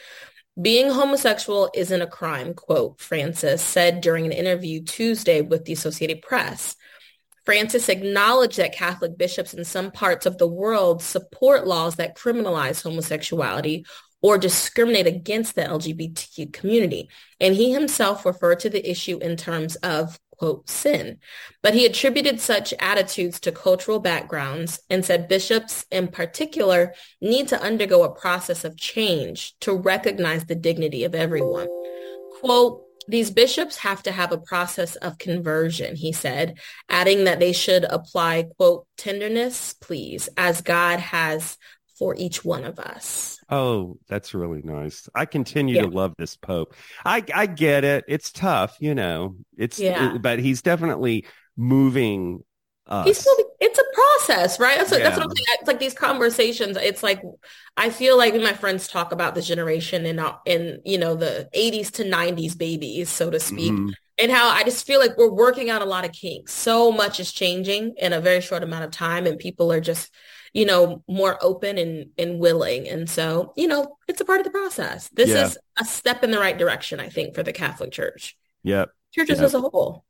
[0.61, 6.21] Being homosexual isn't a crime, quote, Francis said during an interview Tuesday with the Associated
[6.21, 6.75] Press.
[7.45, 12.81] Francis acknowledged that Catholic bishops in some parts of the world support laws that criminalize
[12.81, 13.85] homosexuality
[14.21, 17.09] or discriminate against the LGBTQ community.
[17.41, 21.17] And he himself referred to the issue in terms of, quote, sin.
[21.61, 27.61] But he attributed such attitudes to cultural backgrounds and said bishops in particular need to
[27.61, 31.67] undergo a process of change to recognize the dignity of everyone.
[32.39, 36.57] Quote, these bishops have to have a process of conversion, he said,
[36.89, 41.57] adding that they should apply, quote, tenderness, please, as God has
[41.97, 43.39] for each one of us.
[43.49, 45.07] Oh, that's really nice.
[45.13, 45.81] I continue Yeah.
[45.83, 46.73] to love this pope.
[47.05, 48.05] I I get it.
[48.07, 49.35] It's tough, you know.
[49.57, 50.17] It's Yeah.
[50.19, 52.43] but he's definitely moving
[52.93, 53.07] us.
[53.07, 54.77] He's moving, it's a process, right?
[54.77, 55.05] That's, what, yeah.
[55.05, 55.57] that's what I'm saying.
[55.59, 56.77] It's like these conversations.
[56.77, 57.21] It's like
[57.75, 61.49] I feel like when my friends talk about the generation and in you know the
[61.55, 63.89] 80s to 90s babies, so to speak, mm-hmm.
[64.17, 66.53] and how I just feel like we're working out a lot of kinks.
[66.53, 70.13] So much is changing in a very short amount of time, and people are just
[70.53, 72.87] you know more open and and willing.
[72.87, 75.09] And so you know it's a part of the process.
[75.09, 75.45] This yeah.
[75.45, 78.37] is a step in the right direction, I think, for the Catholic Church.
[78.63, 78.91] Yep.
[79.13, 79.45] Churches yep.
[79.45, 80.05] as a whole.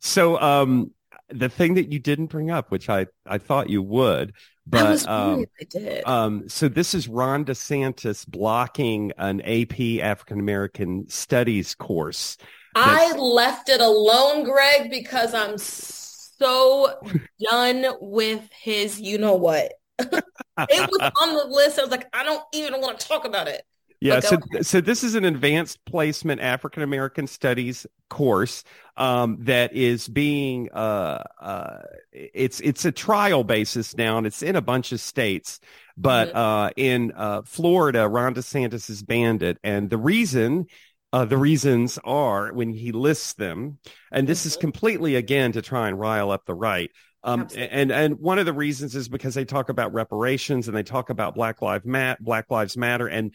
[0.00, 0.90] So, um,
[1.28, 4.34] the thing that you didn't bring up, which I, I thought you would,
[4.66, 6.06] but um, I did.
[6.06, 12.36] Um, so this is Ron DeSantis blocking an AP African American Studies course.
[12.74, 16.98] I left it alone, Greg, because I'm so
[17.40, 19.00] done with his.
[19.00, 19.72] You know what?
[19.98, 20.10] it
[20.58, 21.78] was on the list.
[21.78, 23.62] I was like, I don't even want to talk about it.
[24.04, 28.62] Yeah, so so this is an advanced placement African American Studies course
[28.98, 31.78] um, that is being uh, uh,
[32.12, 35.58] it's it's a trial basis now, and it's in a bunch of states.
[35.96, 36.36] But mm-hmm.
[36.36, 40.66] uh, in uh, Florida, Ron DeSantis has banned it, and the reason.
[41.12, 43.78] Uh, the reasons are when he lists them,
[44.10, 44.48] and this mm-hmm.
[44.48, 46.90] is completely again to try and rile up the right.
[47.22, 50.82] Um, and and one of the reasons is because they talk about reparations and they
[50.82, 53.32] talk about Black Lives Matter, Black Lives Matter, and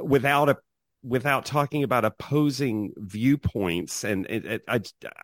[0.00, 0.56] without a
[1.04, 4.80] without talking about opposing viewpoints and it, it, I,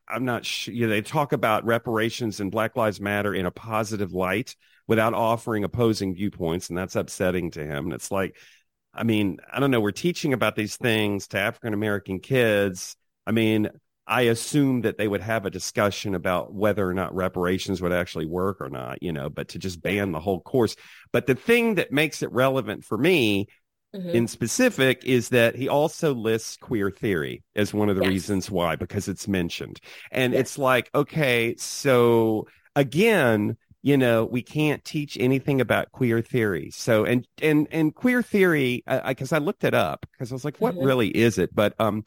[0.09, 3.52] i'm not sure you know, they talk about reparations and black lives matter in a
[3.52, 4.57] positive light
[4.88, 7.87] without offering opposing viewpoints and that's upsetting to him.
[7.87, 8.37] And it's like
[8.92, 12.96] i mean i don't know we're teaching about these things to african american kids.
[13.26, 13.70] I mean
[14.07, 18.26] i assume that they would have a discussion about whether or not reparations would actually
[18.26, 20.74] work or not you know but to just ban the whole course.
[21.12, 23.46] But the thing that makes it relevant for me
[23.94, 24.09] mm-hmm.
[24.11, 28.11] in specific is that he also lists queer theory as one of the yes.
[28.11, 29.81] reasons why, because it's mentioned.
[30.11, 30.40] And yes.
[30.40, 36.70] it's like, okay, so again, you know, we can't teach anything about queer theory.
[36.70, 40.44] So, and, and, and queer theory, because I, I, looked it up because I was
[40.44, 40.85] like, what mm-hmm.
[40.85, 41.55] really is it?
[41.55, 42.05] But, um,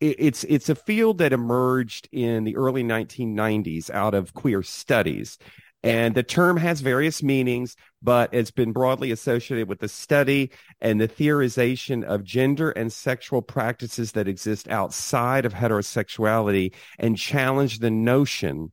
[0.00, 5.38] it's it's a field that emerged in the early 1990s out of queer studies
[5.84, 11.00] and the term has various meanings, but it's been broadly associated with the study and
[11.00, 17.90] the theorization of gender and sexual practices that exist outside of heterosexuality and challenge the
[17.90, 18.72] notion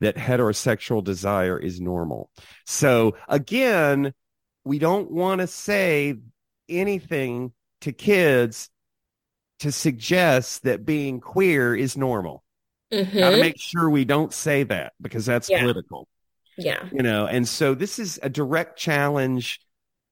[0.00, 2.30] that heterosexual desire is normal.
[2.66, 4.12] So again,
[4.64, 6.16] we don't want to say
[6.68, 8.68] anything to kids
[9.60, 12.42] to suggest that being queer is normal.
[12.92, 13.18] Mm-hmm.
[13.18, 15.60] Got to make sure we don't say that because that's yeah.
[15.60, 16.08] political.
[16.60, 16.88] Yeah.
[16.92, 19.60] You know, and so this is a direct challenge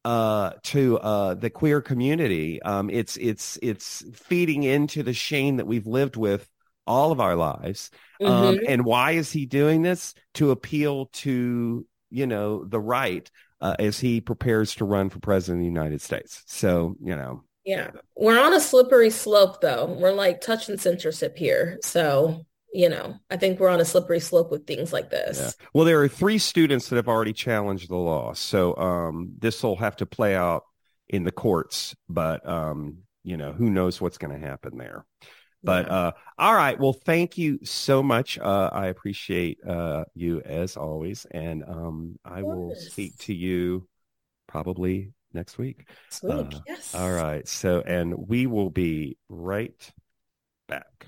[0.04, 2.62] uh, to uh, the queer community.
[2.62, 6.48] Um, it's it's it's feeding into the shame that we've lived with
[6.87, 7.90] all of our lives.
[8.22, 8.64] Um, mm-hmm.
[8.66, 10.14] And why is he doing this?
[10.34, 13.30] To appeal to you know the right
[13.61, 16.42] uh, as he prepares to run for president of the United States.
[16.46, 17.44] So you know.
[17.64, 19.84] Yeah, we're on a slippery slope, though.
[20.00, 21.78] We're like touching censorship here.
[21.82, 25.38] So you know, I think we're on a slippery slope with things like this.
[25.38, 25.66] Yeah.
[25.72, 28.35] Well, there are three students that have already challenged the law.
[28.35, 30.64] So um, this will have to play out
[31.09, 35.07] in the courts, but, um, you know, who knows what's going to happen there.
[35.62, 35.92] But yeah.
[35.92, 36.78] uh, all right.
[36.78, 38.38] Well, thank you so much.
[38.38, 41.26] Uh, I appreciate uh, you as always.
[41.31, 43.88] And um, I will speak to you
[44.46, 45.88] probably next week.
[46.22, 46.94] Next uh, yes.
[46.94, 47.46] All right.
[47.48, 49.92] So, and we will be right
[50.68, 51.07] back.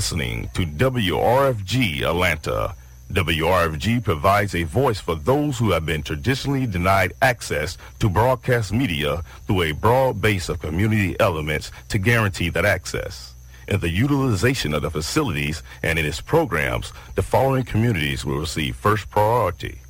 [0.00, 2.74] listening to WRFG Atlanta.
[3.12, 9.22] WRFG provides a voice for those who have been traditionally denied access to broadcast media
[9.46, 13.34] through a broad base of community elements to guarantee that access
[13.68, 18.74] in the utilization of the facilities and in its programs, the following communities will receive
[18.76, 19.80] first priority.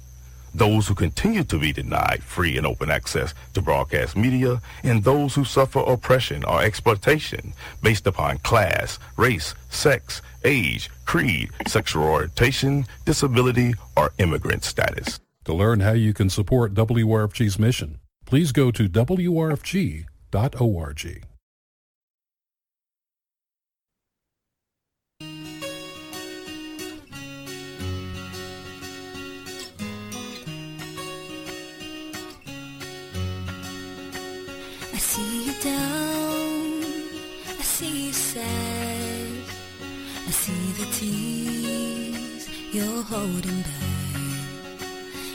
[0.54, 5.34] Those who continue to be denied free and open access to broadcast media, and those
[5.34, 13.74] who suffer oppression or exploitation based upon class, race, sex, age, creed, sexual orientation, disability,
[13.96, 15.20] or immigrant status.
[15.44, 20.06] To learn how you can support WRFG's mission, please go to wrfg.org.
[43.02, 44.86] holding back.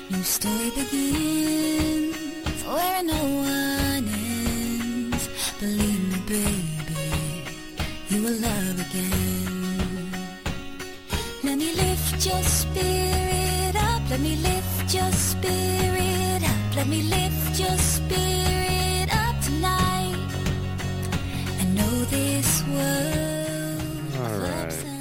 [0.09, 5.29] New story begins where no one ends.
[5.59, 7.11] Believe me, baby,
[8.09, 10.11] you will love again.
[11.43, 14.01] Let me lift your spirit up.
[14.09, 16.75] Let me lift your spirit up.
[16.75, 20.29] Let me lift your spirit up tonight.
[21.61, 24.31] I know this world.
[24.31, 24.94] All right.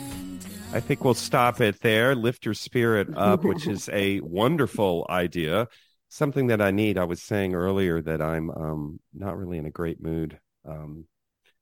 [0.74, 0.84] Ups and downs.
[0.84, 2.14] I think we'll stop it there.
[2.14, 5.68] Lift your spirit up, which is a wonderful idea.
[6.08, 6.98] Something that I need.
[6.98, 10.38] I was saying earlier that I'm um, not really in a great mood.
[10.66, 11.06] Um,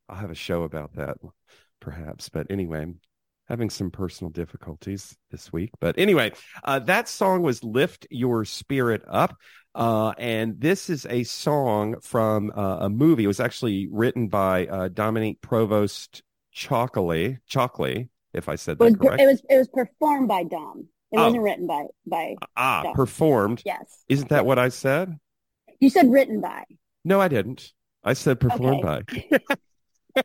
[0.08, 1.16] I'll have a show about that,
[1.80, 2.28] perhaps.
[2.28, 3.00] But anyway, I'm
[3.48, 5.70] having some personal difficulties this week.
[5.80, 6.32] But anyway,
[6.64, 9.36] uh, that song was "Lift Your Spirit Up."
[9.74, 13.24] Uh, and this is a song from uh, a movie.
[13.24, 16.22] It was actually written by uh, Dominique Provost
[16.54, 19.20] Chalkley, Chalkley, if I said It was, that correct.
[19.22, 20.88] it was it was performed by Dom.
[21.12, 21.24] It Oh.
[21.24, 22.94] wasn't written by by ah, Dom.
[22.94, 23.62] performed.
[23.66, 24.04] yes.
[24.08, 25.18] Isn't that what I said?
[25.80, 26.64] You said written by.
[27.04, 27.72] No, I didn't.
[28.04, 29.02] I said performed by.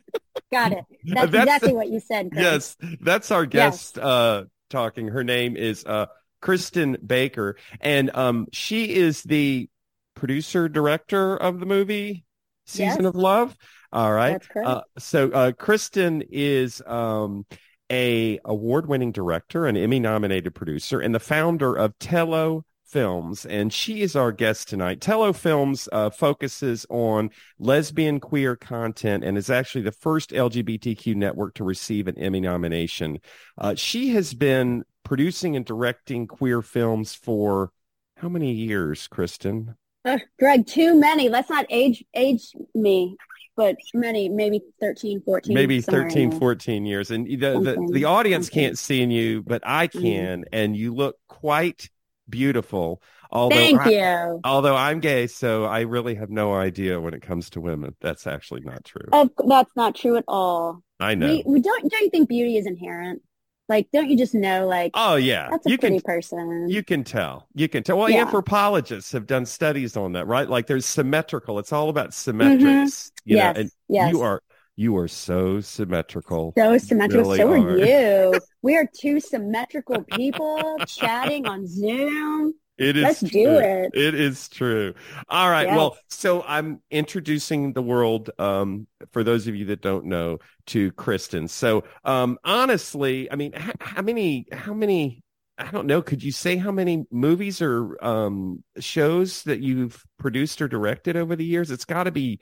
[0.51, 0.85] Got it.
[1.05, 2.31] That's, That's- exactly what you said.
[2.31, 2.43] Chris.
[2.81, 5.07] Yes, that's our guest uh, talking.
[5.07, 6.07] Her name is uh,
[6.41, 9.69] Christin Baker, and um, she is the
[10.15, 12.23] producer director of the movie
[12.65, 13.05] Season Yes.
[13.05, 13.55] of Love.
[13.91, 14.41] All right.
[14.53, 14.67] That's.
[14.67, 17.45] Uh, so uh, Christin is um,
[17.91, 24.15] a award-winning director, an Emmy-nominated producer, and the founder of Tello Films, and she is
[24.15, 25.01] our guest tonight.
[25.01, 27.29] Tello Films uh, focuses on
[27.59, 33.19] lesbian queer content and is actually the first LGBTQ network to receive an Emmy nomination.
[33.57, 37.71] Uh, she has been producing and directing queer films for
[38.17, 39.75] how many years, Christin?
[40.05, 41.27] Uh, Greg, too many.
[41.27, 43.17] Let's not age age me,
[43.57, 45.55] but many, maybe 13, 14.
[45.55, 48.63] maybe somewhere 13 14 years and the the, the audience something.
[48.63, 50.01] can't see you but i Mhm.
[50.01, 51.89] can and you look quite
[52.29, 53.01] beautiful
[53.31, 54.43] although Thank I, you.
[54.43, 58.27] although i'm gay so i really have no idea when it comes to women that's
[58.27, 60.81] actually not true Of, that's not true at all.
[60.99, 63.21] i know We, we don't don't you think beauty is inherent?
[63.69, 64.67] Like, don't you just know?
[64.67, 66.69] Like, oh yeah that's a you pretty can person.
[66.69, 68.21] you can tell you can tell well Yeah.
[68.21, 72.41] anthropologists have done studies on that right like there's symmetrical it's all about mm-hmm.
[72.41, 74.11] symmetrics you yes, know and yes.
[74.11, 74.41] you are
[74.77, 77.31] you are so symmetrical So symmetrical.
[77.31, 77.69] really so are.
[77.69, 77.77] are.
[77.77, 78.39] you.
[78.61, 82.53] We are two symmetrical people chatting on Zoom.
[82.77, 83.57] It is Let's do true.
[83.57, 83.91] it.
[83.93, 84.93] It is true.
[85.29, 85.65] All right.
[85.65, 85.77] Yes.
[85.77, 90.91] Well, so I'm introducing the world, um, for those of you that don't know, to
[90.91, 91.49] Christin.
[91.49, 95.23] So, um, honestly, I mean, h- how many, how many,
[95.57, 96.03] I don't know.
[96.03, 101.35] Could you say how many movies or, um, shows that you've produced or directed over
[101.35, 101.71] the years?
[101.71, 102.39] It's got to be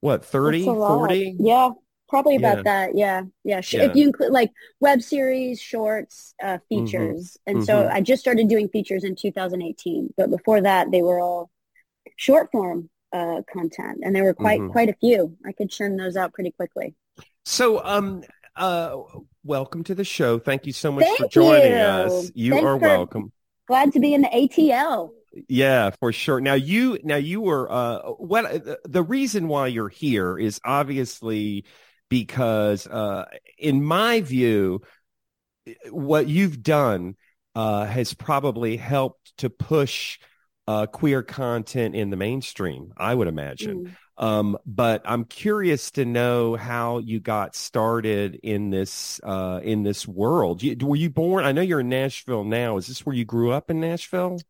[0.00, 0.98] what, 30, That's a lot.
[0.98, 1.36] 40?
[1.38, 1.70] Yeah,
[2.10, 2.62] probably about Yeah.
[2.64, 2.94] that.
[2.96, 3.60] Yeah, yeah.
[3.70, 3.82] Yeah.
[3.84, 4.50] If you include like
[4.80, 7.92] web series, shorts, uh, features, and so Mhm.
[7.92, 10.12] I just started doing features in 2018.
[10.16, 11.50] But before that, they were all
[12.16, 14.70] short form uh, content, and there were quite Mhm.
[14.70, 15.36] quite a few.
[15.44, 16.94] I could churn those out pretty quickly.
[17.44, 18.22] So, um,
[18.54, 18.96] uh,
[19.42, 20.38] welcome to the show.
[20.38, 21.78] Thank you so much for joining you.
[21.78, 22.30] us.
[22.34, 23.32] You Thanks are welcome.
[23.66, 25.10] Glad to be in the ATL.
[25.48, 26.40] Yeah, for sure.
[26.40, 31.64] Now you now you were uh what the, the reason why you're here is obviously
[32.10, 33.24] because uh
[33.58, 34.82] in my view
[35.90, 37.16] what you've done
[37.54, 40.18] uh has probably helped to push
[40.66, 43.82] uh queer content in the mainstream, I would imagine.
[43.86, 43.96] Mm.
[44.18, 50.06] Um but I'm curious to know how you got started in this uh in this
[50.06, 50.62] world.
[50.62, 52.76] You, were you born I know you're in Nashville now.
[52.76, 54.44] Is this where you grew up in Nashville?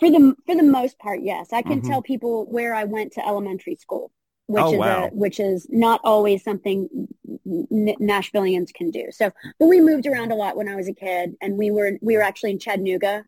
[0.00, 1.52] For the for the most part, yes.
[1.52, 1.88] I can Mhm.
[1.88, 4.10] tell people where I went to elementary school,
[4.46, 5.06] which Oh, is wow.
[5.06, 7.08] a, which is not always something
[7.46, 9.06] N- Nashvillians can do.
[9.10, 11.98] So, but we moved around a lot when I was a kid, and we were
[12.00, 13.24] we were actually in Chattanooga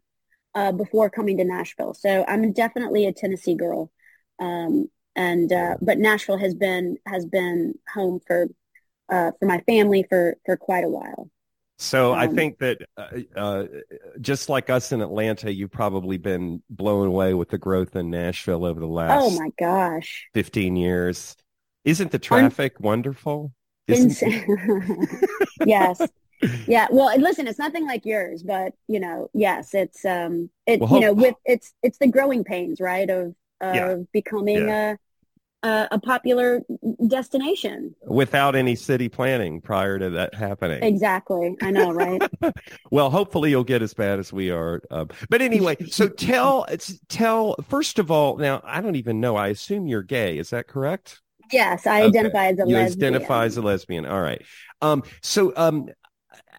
[0.55, 1.95] uh, before coming to Nashville.
[1.95, 3.91] So I'm definitely a Tennessee girl,
[4.39, 8.49] um, and uh, but Nashville has been has been home for
[9.09, 11.31] uh, for my family for for quite a while.
[11.81, 13.67] So I Um, think that uh, uh,
[14.21, 18.65] just like us in Atlanta, you've probably been blown away with the growth in Nashville
[18.65, 20.29] over the last Oh my gosh.
[20.35, 21.37] 15 years.
[21.85, 23.53] Isn't the traffic wonderful?
[23.87, 24.45] Isn't- Insane.
[25.65, 26.11] yes.
[26.67, 26.89] Yeah.
[26.91, 31.01] Well, listen, it's nothing like yours, but you know, yes, it's um it Well, you
[31.01, 33.97] know, with it's it's the growing pains, right, of of Yeah.
[34.13, 34.99] becoming a,
[35.63, 36.63] a a popular
[37.09, 37.95] destination.
[38.07, 40.83] without any city planning prior to that happening.
[40.83, 41.57] Exactly.
[41.63, 42.23] I know, right?
[42.91, 44.81] Well, hopefully you'll get as bad as we are.
[44.91, 46.67] Um, but anyway, so tell
[47.09, 48.37] tell first of all.
[48.37, 49.37] Now I don't even know.
[49.37, 50.39] I assume you're gay.
[50.39, 51.21] Is that correct?
[51.53, 52.09] yes, I Okay.
[52.09, 53.15] identify as a you lesbian.
[53.15, 54.07] identify as a lesbian.
[54.07, 54.43] All right.
[54.81, 55.03] Um.
[55.23, 55.89] So um,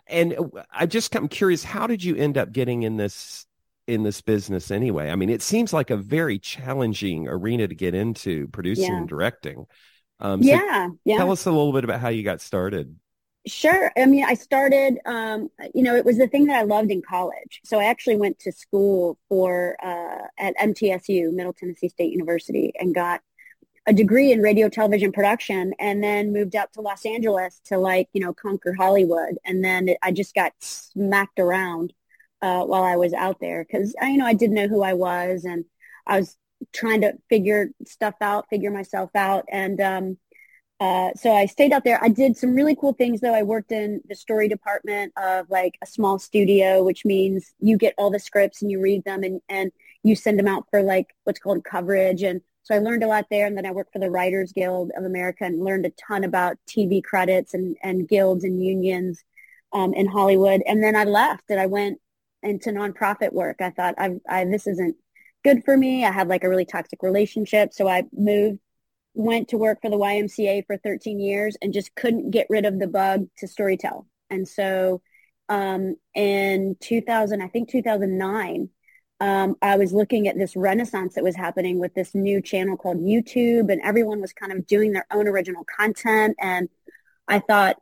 [0.08, 0.36] and
[0.72, 1.64] I just I'm curious.
[1.64, 3.46] How did you end up getting in this
[3.90, 5.10] in this business anyway?
[5.10, 8.98] I mean, it seems like a very challenging arena to get into producing Yeah.
[8.98, 9.66] and directing.
[10.20, 11.18] Um, so yeah, yeah.
[11.18, 12.96] Tell us a little bit about how you got started.
[13.48, 13.92] Sure.
[13.98, 17.02] I mean, I started, um, you know, it was the thing that I loved in
[17.02, 17.62] college.
[17.64, 22.94] So I actually went to school for uh, at MTSU, Middle Tennessee State University, and
[22.94, 23.22] got
[23.88, 28.10] a degree in radio, television production, and then moved out to Los Angeles to like,
[28.14, 29.38] you know, conquer Hollywood.
[29.46, 31.94] And then it, I just got smacked around
[32.42, 34.94] uh, while I was out there because I, you know, I didn't know who I
[34.94, 35.66] was, and
[36.08, 36.38] I was
[36.74, 40.18] trying to figure stuff out, figure myself out, and um,
[40.80, 42.02] uh, so I stayed out there.
[42.02, 43.34] I did some really cool things though.
[43.34, 47.94] I worked in the story department of like a small studio, which means you get
[47.98, 49.72] all the scripts and you read them and, and
[50.04, 52.24] you send them out for like what's called coverage.
[52.24, 53.46] And so I learned a lot there.
[53.46, 56.58] And then I worked for the Writers Guild of America and learned a ton about
[56.70, 59.22] TV credits and, and guilds and unions
[59.74, 60.62] um, in Hollywood.
[60.66, 62.00] And then I left and I went
[62.44, 63.58] into nonprofit work.
[63.60, 64.96] I thought I, I this isn't
[65.44, 66.06] good for me.
[66.06, 67.74] I had like a really toxic relationship.
[67.74, 68.60] So I moved
[69.14, 72.80] went to work for the YMCA for 13 years and just couldn't get rid of
[72.80, 74.06] the bug to storytell.
[74.30, 75.02] And so
[75.50, 78.70] um, in 2000, I think 2009,
[79.20, 83.00] um, I was looking at this renaissance that was happening with this new channel called
[83.00, 86.38] YouTube and everyone was kind of doing their own original content.
[86.40, 86.70] And
[87.28, 87.78] I thought,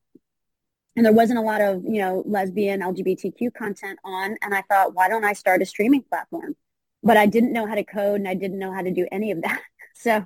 [0.98, 4.38] and there wasn't a lot of, you know, lesbian LGBTQ content on.
[4.44, 6.58] And I thought, why don't I start a streaming platform?
[7.04, 9.32] But I didn't know how to code and I didn't know how to do any
[9.32, 9.62] of that.
[10.00, 10.26] So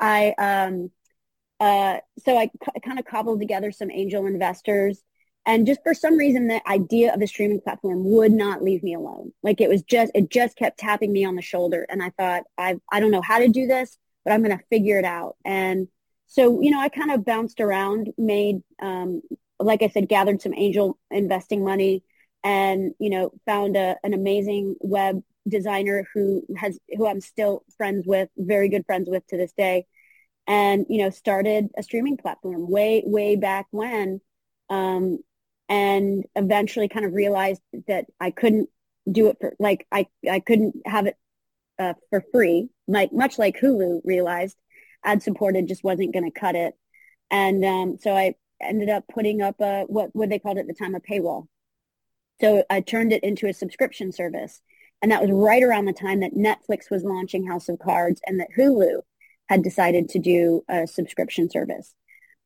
[0.00, 0.90] I um
[1.60, 5.02] uh so I c- kind of cobbled together some angel investors
[5.46, 8.94] and just for some reason the idea of a streaming platform would not leave me
[8.94, 9.32] alone.
[9.42, 12.44] Like it was just it just kept tapping me on the shoulder and I thought
[12.58, 15.36] I I don't know how to do this, but I'm going to figure it out.
[15.44, 15.88] And
[16.26, 19.22] so, you know, I kind of bounced around, made um
[19.60, 22.02] like I said gathered some angel investing money
[22.42, 28.06] and, you know, found a, an amazing web designer who has who I'm still friends
[28.06, 29.86] with, very good friends with to this day,
[30.46, 34.20] and you know started a streaming platform way way back when,
[34.70, 35.18] um,
[35.68, 38.68] and eventually kind of realized that I couldn't
[39.10, 41.16] do it for like I I couldn't have it
[41.78, 44.56] uh, for free, like much like Hulu realized
[45.04, 46.74] ad supported just wasn't going to cut it,
[47.30, 48.34] and um, so I
[48.66, 51.46] ended up putting up a what what they called at the time a paywall.
[52.40, 54.60] So I turned it into a subscription service.
[55.02, 58.40] And that was right around the time that Netflix was launching House of Cards and
[58.40, 59.00] that Hulu
[59.48, 61.94] had decided to do a subscription service.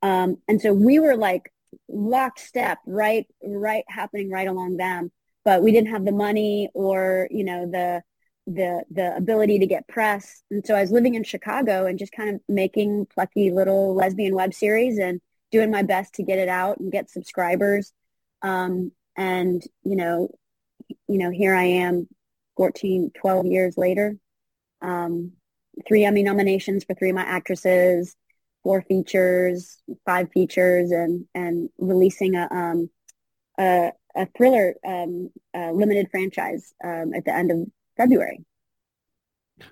[0.02, 1.52] Um, and so we were like
[1.88, 5.12] lockstep, right, right, happening right along them.
[5.44, 8.02] But we didn't have the money or, you know, the,
[8.46, 10.42] the, the ability to get press.
[10.50, 14.34] And so I was living in Chicago and just kind of making plucky little lesbian
[14.34, 15.20] web series and
[15.50, 17.92] doing my best to get it out and get subscribers.
[18.42, 20.30] Um, and, you know,
[21.08, 22.08] you know, here I am
[22.56, 24.16] 14, 12 years later.
[24.80, 25.32] Um,
[25.86, 28.14] three Emmy nominations for three of my actresses,
[28.62, 32.90] four features, five features, and and releasing a um,
[33.58, 37.58] a, a thriller um, uh, limited franchise um, at the end of
[37.96, 38.44] February.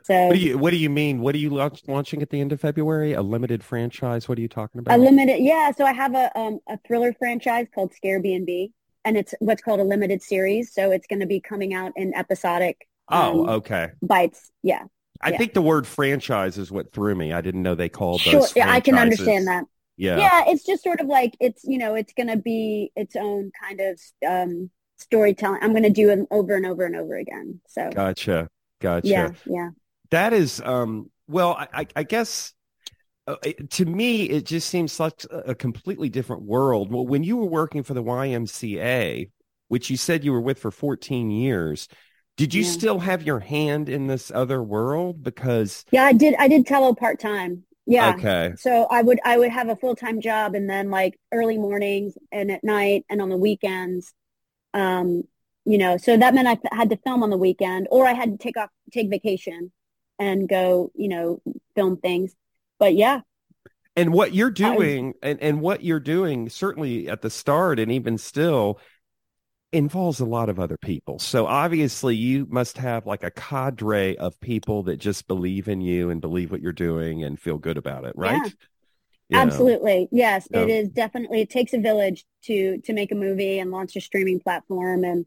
[0.02, 1.20] So What do you What do you mean?
[1.20, 3.12] What are you launch, launching at the end of February?
[3.12, 4.28] A limited franchise?
[4.28, 4.98] What are you talking about?
[4.98, 5.70] a limited, yeah.
[5.72, 8.72] So I have a um, a thriller franchise called Scare B and B,
[9.04, 10.72] and it's what's called a limited series.
[10.72, 13.90] So it's going to be coming out in episodic oh, um, okay.
[14.02, 14.50] bites.
[14.62, 14.84] Yeah.
[15.22, 15.38] I yeah.
[15.38, 17.32] think the word franchise is what threw me.
[17.32, 18.40] I didn't know they called Sure.
[18.40, 18.54] those.
[18.54, 19.64] Yeah, I can understand that.
[19.96, 20.18] Yeah.
[20.18, 23.50] yeah it's just sort of like it's you know it's going to be its own
[23.62, 27.60] kind of um storytelling i'm going to do it over and over and over again
[27.66, 28.48] so Gotcha.
[28.86, 29.08] Gotcha.
[29.08, 29.70] yeah yeah
[30.10, 32.52] That is, um, well, I, I, guess
[33.26, 36.92] uh, it- to me, it just seems such a a completely different world.
[36.92, 39.30] Well, when you were working for the YMCA,
[39.68, 41.88] which you said you were with for 14 years,
[42.36, 42.70] did you Yeah.
[42.78, 45.22] still have your hand in this other world?
[45.22, 48.14] Because, yeah i did i did tello part-time Yeah.
[48.14, 48.54] Okay.
[48.58, 52.12] So I would I would have a full time job and then like early mornings
[52.32, 54.12] and at night and on the weekends.
[54.74, 55.22] Um,
[55.66, 58.32] you know, so that meant I had to film on the weekend or I had
[58.32, 59.72] to take off take vacation
[60.18, 61.42] and go, you know,
[61.76, 62.34] film things.
[62.78, 63.22] But yeah,
[63.94, 68.18] And what you're doing and, and what you're doing certainly at the start and even
[68.18, 68.78] still
[69.72, 71.18] involves a lot of other people.
[71.18, 76.10] So obviously you must have like a cadre of people that just believe in you
[76.10, 78.54] and believe what you're doing and feel good about it, right?
[79.28, 79.72] You know?
[79.72, 80.08] Absolutely.
[80.12, 80.68] Yes, it Yeah.
[80.68, 84.40] is definitely it takes a village to to make a movie and launch a streaming
[84.40, 85.26] platform and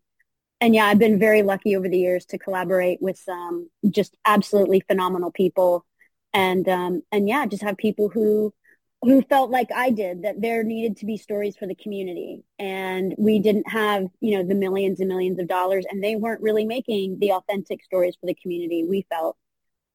[0.62, 4.82] and yeah, I've been very lucky over the years to collaborate with some just absolutely
[4.82, 5.86] phenomenal people.
[6.34, 8.54] And um and yeah, just have people who
[9.02, 12.44] who felt like I did that there needed to be stories for the community.
[12.60, 16.42] And we didn't have, you know, the millions and millions of dollars and they weren't
[16.42, 19.38] really making the authentic stories for the community we felt.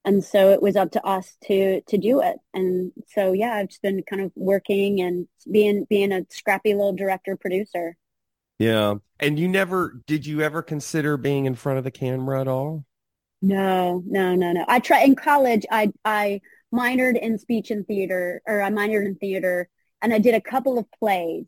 [0.06, 2.36] And so it was up to us to to do it.
[2.54, 6.94] And so yeah i've just been kind of working and being being a scrappy little
[6.94, 7.96] director producer
[8.58, 8.96] Yeah.
[9.20, 12.84] And you never did you ever consider being in front of the camera at all?
[13.42, 16.40] no no no no i try in college i i
[16.74, 19.68] minored in speech and theater or i minored in theater
[20.02, 21.46] and i did a couple of plays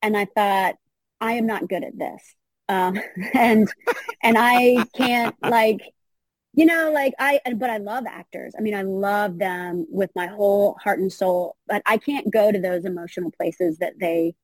[0.00, 0.76] and i thought
[1.20, 2.34] i am not good at this
[2.68, 2.98] um
[3.34, 3.68] and
[4.22, 5.80] and i can't like
[6.52, 10.26] you know like i but i love actors i mean i love them with my
[10.26, 14.34] whole heart and soul but i can't go to those emotional places that they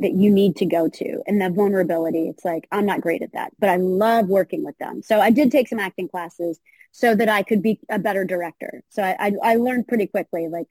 [0.00, 3.32] that you need to go to and that vulnerability it's like i'm not great at
[3.32, 6.58] that but i love working with them so i did take some acting classes
[6.92, 10.48] so that i could be a better director so i i, I learned pretty quickly
[10.48, 10.68] like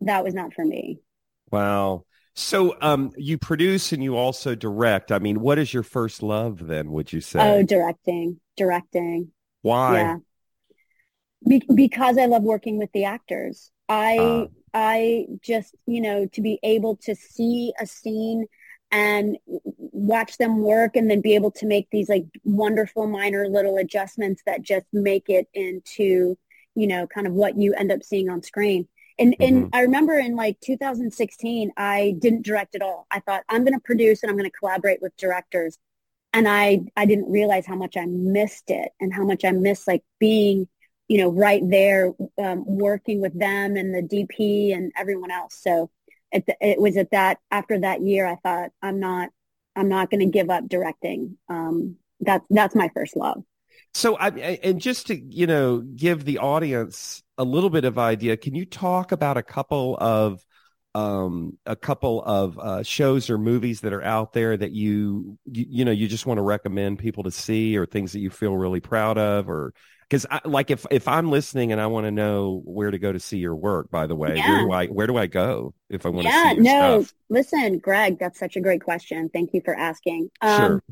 [0.00, 1.00] that was not for me
[1.50, 2.04] Wow.
[2.34, 5.10] So um you produce and you also direct.
[5.10, 7.40] I mean, what is your first love then, would you say?
[7.40, 9.32] oh directing directing
[9.62, 10.00] Why?
[10.00, 10.16] Yeah.
[11.48, 13.70] Be- because I love working with the actors.
[13.88, 14.46] I Ah.
[14.74, 18.46] I just, you know, to be able to see a scene
[18.90, 19.36] and
[19.76, 24.42] watch them work and then be able to make these like wonderful minor little adjustments
[24.46, 26.38] that just make it into,
[26.74, 28.88] you know, kind of what you end up seeing on screen.
[29.18, 29.74] And and mm-hmm.
[29.74, 33.06] I remember in like 2016, I didn't direct at all.
[33.10, 35.76] I thought I'm going to produce and I'm going to collaborate with directors
[36.32, 39.88] and I I didn't realize how much I missed it and how much I missed
[39.88, 40.68] like being
[41.08, 45.58] you know right there um, working with them and the DP and everyone else.
[45.60, 45.90] So
[46.30, 49.30] it it was at that after that year I thought I'm not
[49.74, 51.38] I'm not going to give up directing.
[51.48, 53.42] Um, that's that's my first love.
[53.94, 54.28] So I
[54.62, 58.66] and just to, you know, give the audience a little bit of idea, can you
[58.66, 60.44] talk about a couple of
[60.94, 65.66] um a couple of uh shows or movies that are out there that you you,
[65.68, 68.56] you know, you just want to recommend people to see or things that you feel
[68.56, 69.74] really proud of or
[70.08, 73.12] because I, like if if I'm listening and I want to know where to go
[73.12, 76.06] to see your work, by the way, where do I where do I go if
[76.06, 77.14] I want to Yeah, see your no, stuff?
[77.28, 79.28] listen, Greg, that's such a great question.
[79.28, 80.30] Thank you for asking.
[80.40, 80.82] Um, Sure.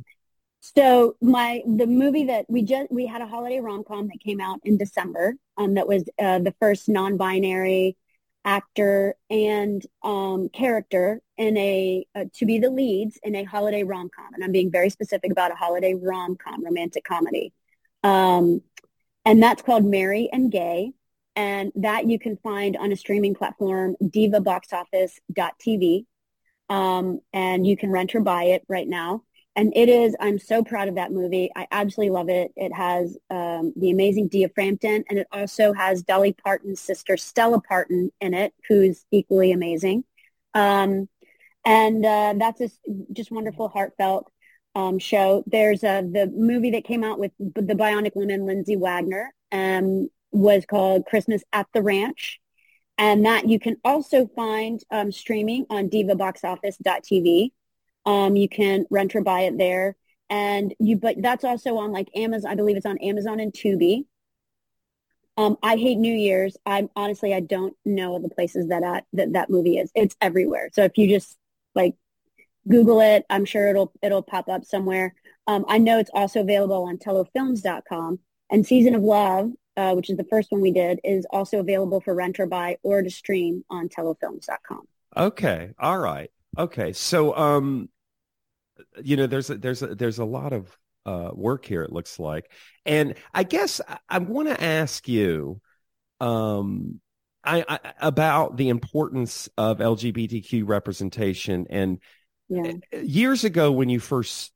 [0.60, 4.40] So my the movie that we just we had a holiday rom com that came
[4.40, 5.34] out in December.
[5.56, 7.96] Um, that was uh, the first non-binary
[8.46, 14.08] actor and um, character in a uh, to be the leads in a holiday rom
[14.14, 17.52] com, and I'm being very specific about a holiday rom com, romantic comedy.
[18.02, 18.62] Um,
[19.24, 20.92] and that's called Merry and Gay,
[21.34, 26.06] and that you can find on a streaming platform, divaboxoffice.tv,
[26.68, 29.22] um, and you can rent or buy it right now.
[29.56, 31.50] And it is, I'm so proud of that movie.
[31.56, 32.52] I absolutely love it.
[32.56, 37.62] It has um, the amazing Dia Frampton, and it also has Dolly Parton's sister, Stella
[37.62, 40.04] Parton, in it, who's equally amazing.
[40.52, 41.08] Um,
[41.64, 42.78] and uh, that's just,
[43.12, 44.30] just wonderful, heartfelt
[44.74, 45.42] um, show.
[45.46, 50.66] There's uh, the movie that came out with the Bionic Woman, Lindsay Wagner, um, was
[50.66, 52.40] called Christmas at the Ranch.
[52.98, 57.50] And that you can also find um, streaming on divaboxoffice.tv.
[58.06, 59.96] Um, you can rent or buy it there.
[60.30, 62.50] And you, but that's also on like Amazon.
[62.50, 64.04] I believe it's on Amazon and Tubi.
[65.36, 66.56] Um, I hate New Year's.
[66.64, 69.90] I honestly, I don't know the places that that, that that movie is.
[69.94, 70.70] It's everywhere.
[70.72, 71.36] So if you just
[71.74, 71.94] like
[72.66, 75.14] Google it, I'm sure it'll it'll pop up somewhere.
[75.46, 78.18] Um, I know it's also available on tellofilms.com.
[78.50, 82.00] And Season of Love, uh, which is the first one we did, is also available
[82.00, 84.82] for rent or buy or to stream on tellofilms.com.
[85.16, 85.70] Okay.
[85.78, 86.30] All right.
[86.58, 86.92] Okay.
[86.92, 87.88] So, um,
[89.02, 91.82] you know, there's a, there's a, there's a lot of uh, work here.
[91.82, 92.50] It looks like,
[92.84, 95.60] and I guess I, I want to ask you,
[96.20, 97.00] um,
[97.44, 101.66] I, I about the importance of LGBTQ representation.
[101.70, 102.00] And
[102.48, 102.72] Yeah.
[103.02, 104.52] years ago, when you first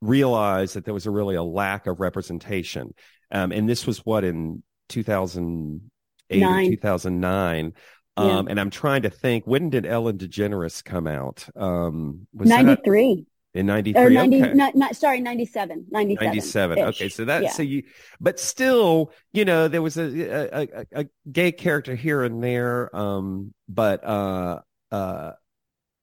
[0.00, 2.94] realized that there was a really a lack of representation,
[3.30, 5.90] um, and this was what in 2000
[6.30, 6.70] 2008 or Nine.
[6.70, 7.72] 2009.
[8.16, 8.38] Yeah.
[8.38, 11.46] Um, and I'm trying to think, when did Ellen DeGeneres come out?
[11.56, 14.02] Um, was that 93 in 93?
[14.02, 14.54] or 90, okay.
[14.54, 16.26] not, not, sorry, 97, 97.
[16.26, 16.78] 97.
[16.78, 17.08] Okay.
[17.08, 17.50] So that, Yeah.
[17.50, 17.82] so you,
[18.20, 22.94] but still, you know, there was a, a, a, a gay character here and there.
[22.94, 24.60] Um, but, uh,
[24.92, 25.32] uh,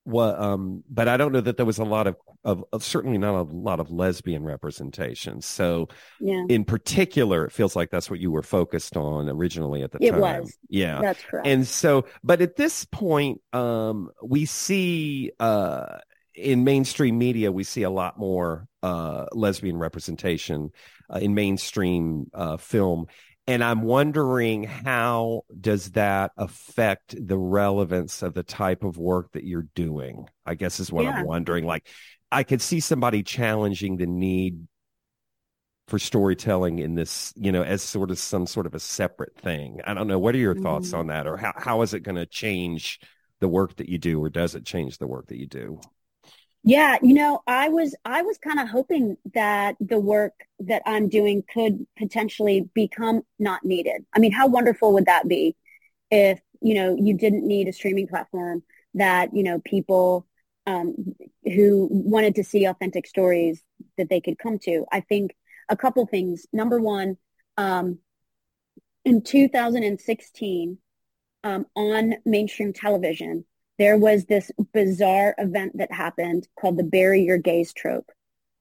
[0.03, 3.17] what, um, but I don't know that there was a lot of, of, of certainly
[3.17, 5.41] not a lot of lesbian representation.
[5.41, 5.89] So
[6.21, 9.97] yeah, in particular, it feels like that's what you were focused on originally at the
[10.01, 10.21] It time.
[10.21, 10.57] was.
[10.69, 11.01] Yeah.
[11.01, 11.45] that's correct.
[11.45, 15.97] And so, but at this point, um, we see uh,
[16.37, 20.69] in mainstream media, we see a lot more uh, lesbian representation
[21.13, 23.07] uh, in mainstream uh, film.
[23.47, 29.45] And I'm wondering how does that affect the relevance of the type of work that
[29.45, 30.27] you're doing?
[30.45, 31.19] I guess is what Yeah.
[31.19, 31.65] I'm wondering.
[31.65, 31.87] Like,
[32.31, 34.67] I could see somebody challenging the need
[35.87, 39.79] for storytelling in this, you know, as sort of some sort of a separate thing.
[39.85, 40.19] I don't know.
[40.19, 40.99] What are your thoughts Mhm.
[40.99, 41.25] on that?
[41.27, 42.99] Or how, how is it going to change
[43.39, 44.21] the work that you do?
[44.21, 45.79] Or does it change the work that you do?
[46.67, 51.07] Yeah, you know, I was I was kind of hoping that the work that I'm
[51.07, 54.05] doing could potentially become not needed.
[54.13, 55.55] I mean, how wonderful would that be
[56.11, 58.63] if, you know, you didn't need a streaming platform
[58.95, 60.27] that, you know, people
[60.65, 61.15] um,
[61.45, 63.63] who wanted to see authentic stories
[63.97, 64.85] that they could come to.
[64.91, 65.37] I think
[65.69, 66.47] a couple things.
[66.51, 67.15] Number one,
[67.55, 67.99] um,
[69.05, 70.79] in 2016,
[71.45, 73.45] um, on mainstream television,
[73.77, 78.09] there was this bizarre event that happened called the bury your gays trope,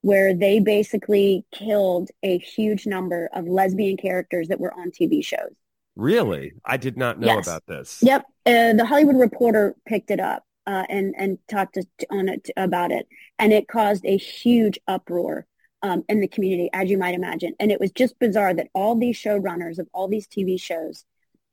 [0.03, 5.55] where they basically killed a huge number of lesbian characters that were on TV shows.
[5.97, 6.53] Really?
[6.64, 7.47] I did not know Yes.
[7.47, 7.99] about this.
[8.03, 12.51] Yep, uh, the Hollywood Reporter picked it up uh, and and talked to, on it
[12.57, 13.07] about it,
[13.39, 15.47] and it caused a huge uproar
[15.83, 17.55] um, in the community, as you might imagine.
[17.59, 21.05] And it was just bizarre that all these showrunners of all these TV shows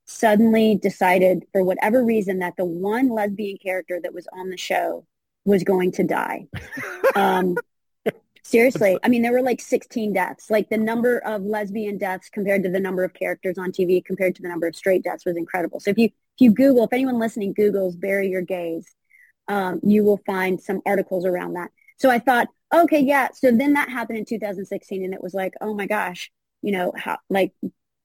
[0.05, 5.05] suddenly decided, for whatever reason, that the one lesbian character that was on the show
[5.45, 6.47] was going to die.
[7.15, 7.57] Um,
[8.43, 10.49] seriously, I mean, there were like 16 deaths.
[10.49, 14.33] Like the number of lesbian deaths compared to the number of characters on TV compared
[14.35, 15.79] to the number of straight deaths was incredible.
[15.79, 18.95] So if you if you Google, if anyone listening Googles "bury your gays,"
[19.47, 21.69] um, you will find some articles around that.
[21.97, 23.29] So I thought, okay, yeah.
[23.33, 26.31] So then that happened in 2016, and it was like, oh my gosh,
[26.61, 27.53] you know, how like,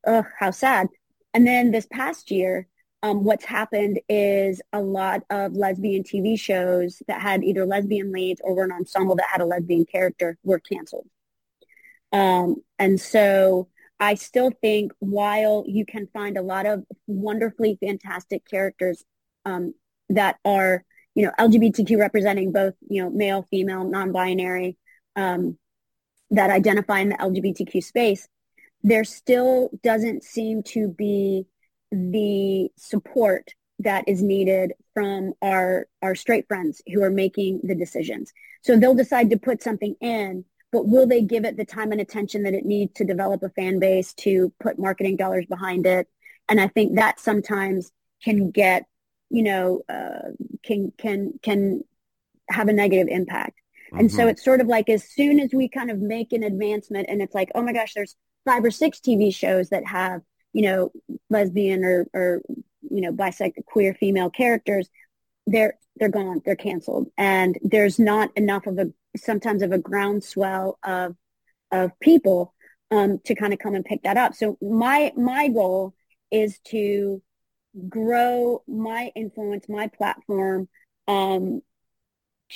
[0.07, 0.88] ugh, how sad.
[1.34, 2.66] And then this past year,
[3.02, 8.40] um, what's happened is a lot of lesbian TV shows that had either lesbian leads
[8.42, 11.06] or were an ensemble that had a lesbian character were canceled.
[12.12, 13.68] Um, and so
[14.00, 19.04] I still think while you can find a lot of wonderfully fantastic characters
[19.44, 19.74] um,
[20.08, 24.76] that are, you know, LGBTQ representing both, you know, male, female, non-binary,
[25.16, 25.58] um,
[26.30, 28.28] that identify in the LGBTQ space,
[28.82, 31.46] there still doesn't seem to be
[31.90, 38.32] the support that is needed from our our straight friends who are making the decisions.
[38.62, 42.00] So they'll decide to put something in, but will they give it the time and
[42.00, 46.08] attention that it needs to develop a fan base to put marketing dollars behind it?
[46.48, 48.84] And I think that sometimes can get,
[49.30, 50.30] you know, uh,
[50.64, 51.82] can can can
[52.50, 53.60] have a negative impact.
[53.92, 54.30] And so Mhm.
[54.30, 57.34] it's sort of like as soon as we kind of make an advancement and it's
[57.34, 58.16] like, oh my gosh, there's
[58.49, 60.22] five or six TV shows that have,
[60.53, 60.90] you know,
[61.28, 62.40] lesbian or, or
[62.94, 64.88] you know, bisexual, queer female characters,
[65.46, 67.11] they're they're gone, they're canceled.
[67.18, 68.86] And there's not enough of a
[69.16, 71.16] sometimes of a groundswell of
[71.70, 72.55] of people
[72.90, 74.34] um, to kind of come and pick that up.
[74.34, 75.94] So my my goal
[76.30, 77.22] is to
[77.88, 80.68] grow my influence, my platform,
[81.07, 81.61] um,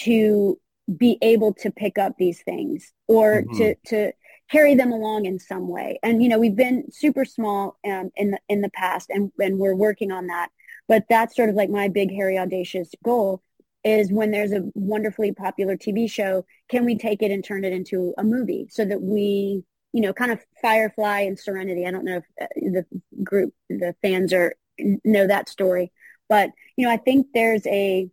[0.05, 0.59] to
[0.97, 3.57] be able to pick up these things or Mhm.
[3.59, 4.13] to to
[4.53, 5.99] carry them along in some way.
[6.03, 9.59] And you know, we've been super small um, in the in the past, and and
[9.59, 10.51] we're working on that.
[10.89, 13.43] But that's sort of like my big, hairy, audacious goal
[13.85, 17.73] is when there's a wonderfully popular TV show, can we take it and turn it
[17.73, 21.85] into a movie so that we, you know, kind of Firefly and Serenity.
[21.85, 22.87] I don't know if uh, the
[23.25, 25.93] group, the fans are know that story,
[26.29, 28.09] but you know, I think there's a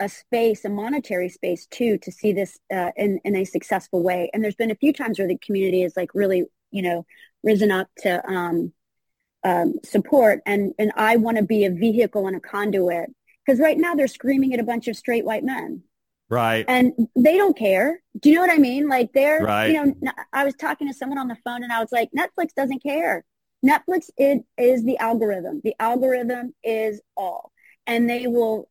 [0.00, 4.30] a space, a monetary space too, to see this uh, in in a successful way.
[4.32, 7.06] And there's been a few times where the community has like really, you know,
[7.42, 8.72] risen up to um,
[9.44, 13.10] um, support, and and I want to be a vehicle and a conduit
[13.44, 15.82] because right now they're screaming at a bunch of straight white men
[16.28, 16.64] Right.
[16.66, 18.02] and they don't care.
[18.18, 18.88] Do you know what I mean?
[18.88, 19.68] Like they're, Right.
[19.68, 22.52] you know, I was talking to someone on the phone and I was like, Netflix
[22.56, 23.24] doesn't care.
[23.64, 25.60] Netflix it is the algorithm.
[25.62, 27.52] The algorithm is all,
[27.86, 28.68] and they will,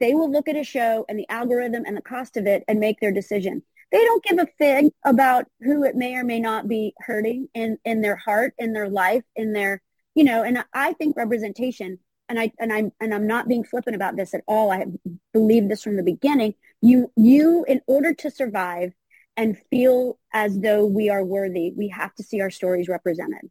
[0.00, 2.78] they will look at a show and the algorithm and the cost of it and
[2.78, 3.62] make their decision.
[3.90, 7.78] They don't give a fig about who it may or may not be hurting in
[7.84, 9.82] in their heart, in their life, in their,
[10.14, 13.96] you know, and I think representation, and I and I'm and I'm not being flippant
[13.96, 14.70] about this at all.
[14.70, 14.84] I
[15.32, 16.54] believe this from the beginning.
[16.82, 18.92] You you in order to survive
[19.38, 23.48] and feel as though we are worthy, we have to see our stories represented.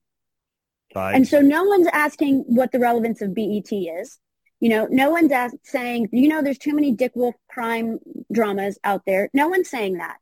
[0.93, 1.15] Right.
[1.15, 4.19] And so no one's asking what the relevance of BET is.
[4.59, 5.31] You know, no one's
[5.63, 7.99] saying, you know, there's too many Dick Wolf crime
[8.31, 9.29] dramas out there.
[9.33, 10.17] No one's saying that.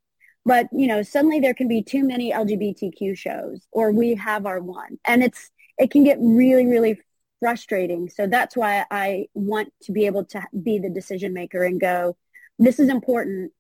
[0.46, 4.60] But, you know, suddenly there can be too many LGBTQ shows or we have our
[4.60, 5.00] one.
[5.06, 7.00] And it's, it can get really, really
[7.40, 8.10] frustrating.
[8.10, 12.16] So that's why I want to be able to be the decision maker and go,
[12.60, 13.54] this is important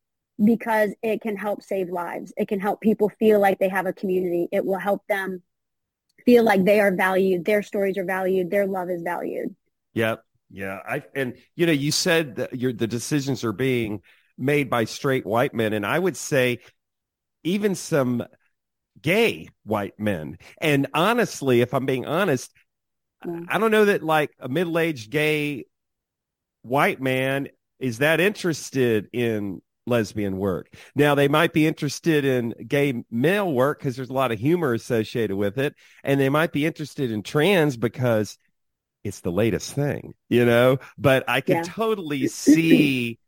[0.43, 2.33] because it can help save lives.
[2.37, 4.47] It can help people feel like they have a community.
[4.51, 5.41] It will help them
[6.25, 9.55] feel like they are valued, their stories are valued, their love is valued.
[9.93, 10.23] Yep.
[10.55, 10.79] Yeah.
[10.87, 14.01] I and you know, you said that your the decisions are being
[14.37, 16.59] made by straight white men, and I would say
[17.43, 18.23] even some
[19.01, 20.37] gay white men.
[20.61, 22.53] And honestly, if I'm being honest,
[23.25, 23.31] Yeah.
[23.31, 23.45] Mm.
[23.49, 25.65] I don't know that like a middle aged gay
[26.61, 27.49] white man
[27.79, 30.73] is that interested in lesbian work.
[30.95, 34.73] Now they might be interested in gay male work because there's a lot of humor
[34.73, 38.37] associated with it, and they might be interested in trans because
[39.05, 40.77] it's the latest thing, you know.
[40.97, 41.63] But I can Yeah.
[41.63, 43.19] totally see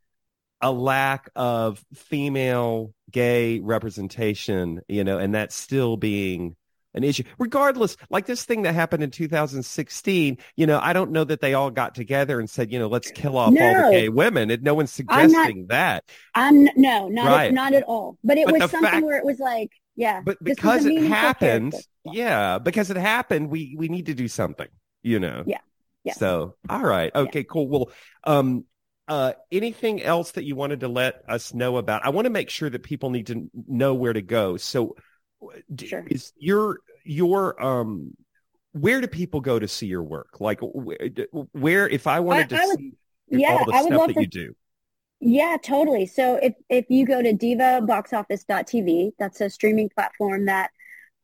[0.60, 6.56] a lack of female gay representation, you know, and that still being
[6.94, 7.22] an issue.
[7.38, 11.54] Regardless, like this thing that happened in 2016, you know, I don't know that they
[11.54, 14.50] all got together and said, you know, let's kill off all the gay women.
[14.50, 16.04] And no one's I'm not- suggesting that.
[16.34, 17.46] I'm no, not Right.
[17.48, 18.18] at, not at all.
[18.24, 20.86] But it But was something fact- where it was like, yeah, But this was a
[20.86, 21.88] because it happened, character.
[22.12, 24.68] yeah, because it happened, we we need to do something,
[25.02, 25.42] you know.
[25.46, 25.58] Yeah.
[26.04, 26.14] Yeah.
[26.14, 27.14] So, all right.
[27.14, 27.68] Okay, cool.
[27.68, 27.90] Well,
[28.24, 28.64] um
[29.08, 32.04] uh anything else that you wanted to let us know about?
[32.04, 34.56] I want to make sure that people need to know where to go.
[34.56, 34.96] So,
[35.84, 36.04] Sure.
[36.08, 38.16] is your your um
[38.72, 40.40] where do people go to see your work?
[40.40, 42.92] Like wh- where if I wanted I- to I would- see
[43.30, 44.54] yeah, all the I stuff that you do.
[45.20, 46.06] Yeah, totally.
[46.06, 50.70] So if if you go to divaboxoffice.tv, that's a streaming platform that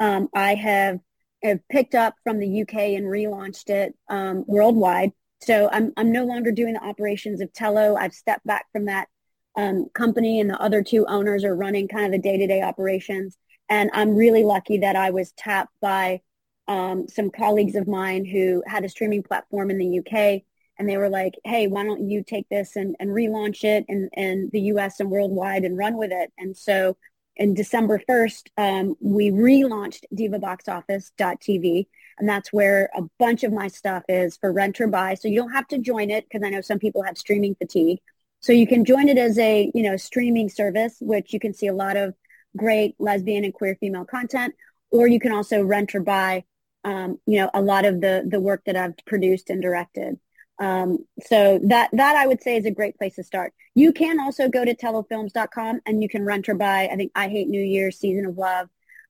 [0.00, 0.98] um, I have,
[1.44, 5.12] have picked up from the UK and relaunched it um, worldwide.
[5.42, 7.96] So I'm I'm no longer doing the operations of Tello.
[7.96, 9.08] I've stepped back from that
[9.56, 13.36] um, company, and the other two owners are running kind of the day-to-day operations.
[13.68, 16.20] And I'm really lucky that I was tapped by
[16.66, 20.42] um, some colleagues of mine who had a streaming platform in the UK
[20.78, 24.08] and they were like, hey, why don't you take this and, and relaunch it in,
[24.14, 26.32] in the US and worldwide and run with it?
[26.38, 26.96] And so
[27.36, 31.86] in December 1st, um, we relaunched divaboxoffice.tv,
[32.18, 35.14] and that's where a bunch of my stuff is for rent or buy.
[35.14, 37.98] So you don't have to join it because I know some people have streaming fatigue.
[38.40, 41.66] So you can join it as a, you know, streaming service, which you can see
[41.66, 42.14] a lot of
[42.56, 44.54] great lesbian and queer female content,
[44.90, 46.44] or you can also rent or buy,
[46.84, 50.18] um, you know, a lot of the, the work that I've produced and directed.
[50.58, 53.52] Um, so that, that I would say is a great place to start.
[53.74, 57.28] You can also go to tellofilms.com and you can rent or buy, I think I
[57.28, 58.68] Hate New Year, Season of Love.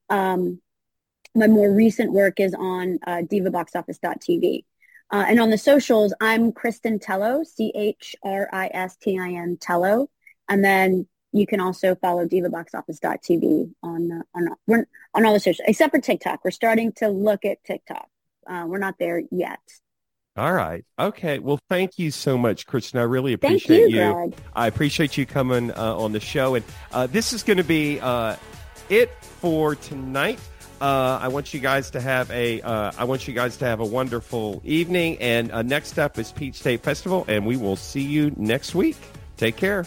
[0.09, 0.61] Um,
[1.35, 4.65] my more recent work is on uh, divaboxoffice.tv.
[5.11, 7.99] Uh, and on the socials, I'm Christin Tello, C-H-R-I-S-T-I-N
[9.61, 10.09] Tello.
[10.49, 15.95] And then you can also follow divaboxoffice.tv on, uh, on, on all the socials, except
[15.95, 16.45] for TikTok.
[16.45, 18.09] We're starting to look at TikTok.
[18.47, 19.61] Uh, we're not there yet.
[20.37, 20.85] All right.
[20.99, 21.39] Okay.
[21.39, 22.99] Well, thank you so much, Christin.
[22.99, 24.35] I really appreciate you, Greg.
[24.55, 26.57] I appreciate you coming uh, on the show.
[26.57, 28.35] And uh, this is going to be uh,
[28.89, 30.41] it for tonight.
[30.81, 33.79] Uh, I want you guys to have a uh, I want you guys to have
[33.79, 35.19] a wonderful evening.
[35.19, 38.97] And uh, next up is Peach State Festival, and we will see you next week.
[39.37, 39.87] Take care.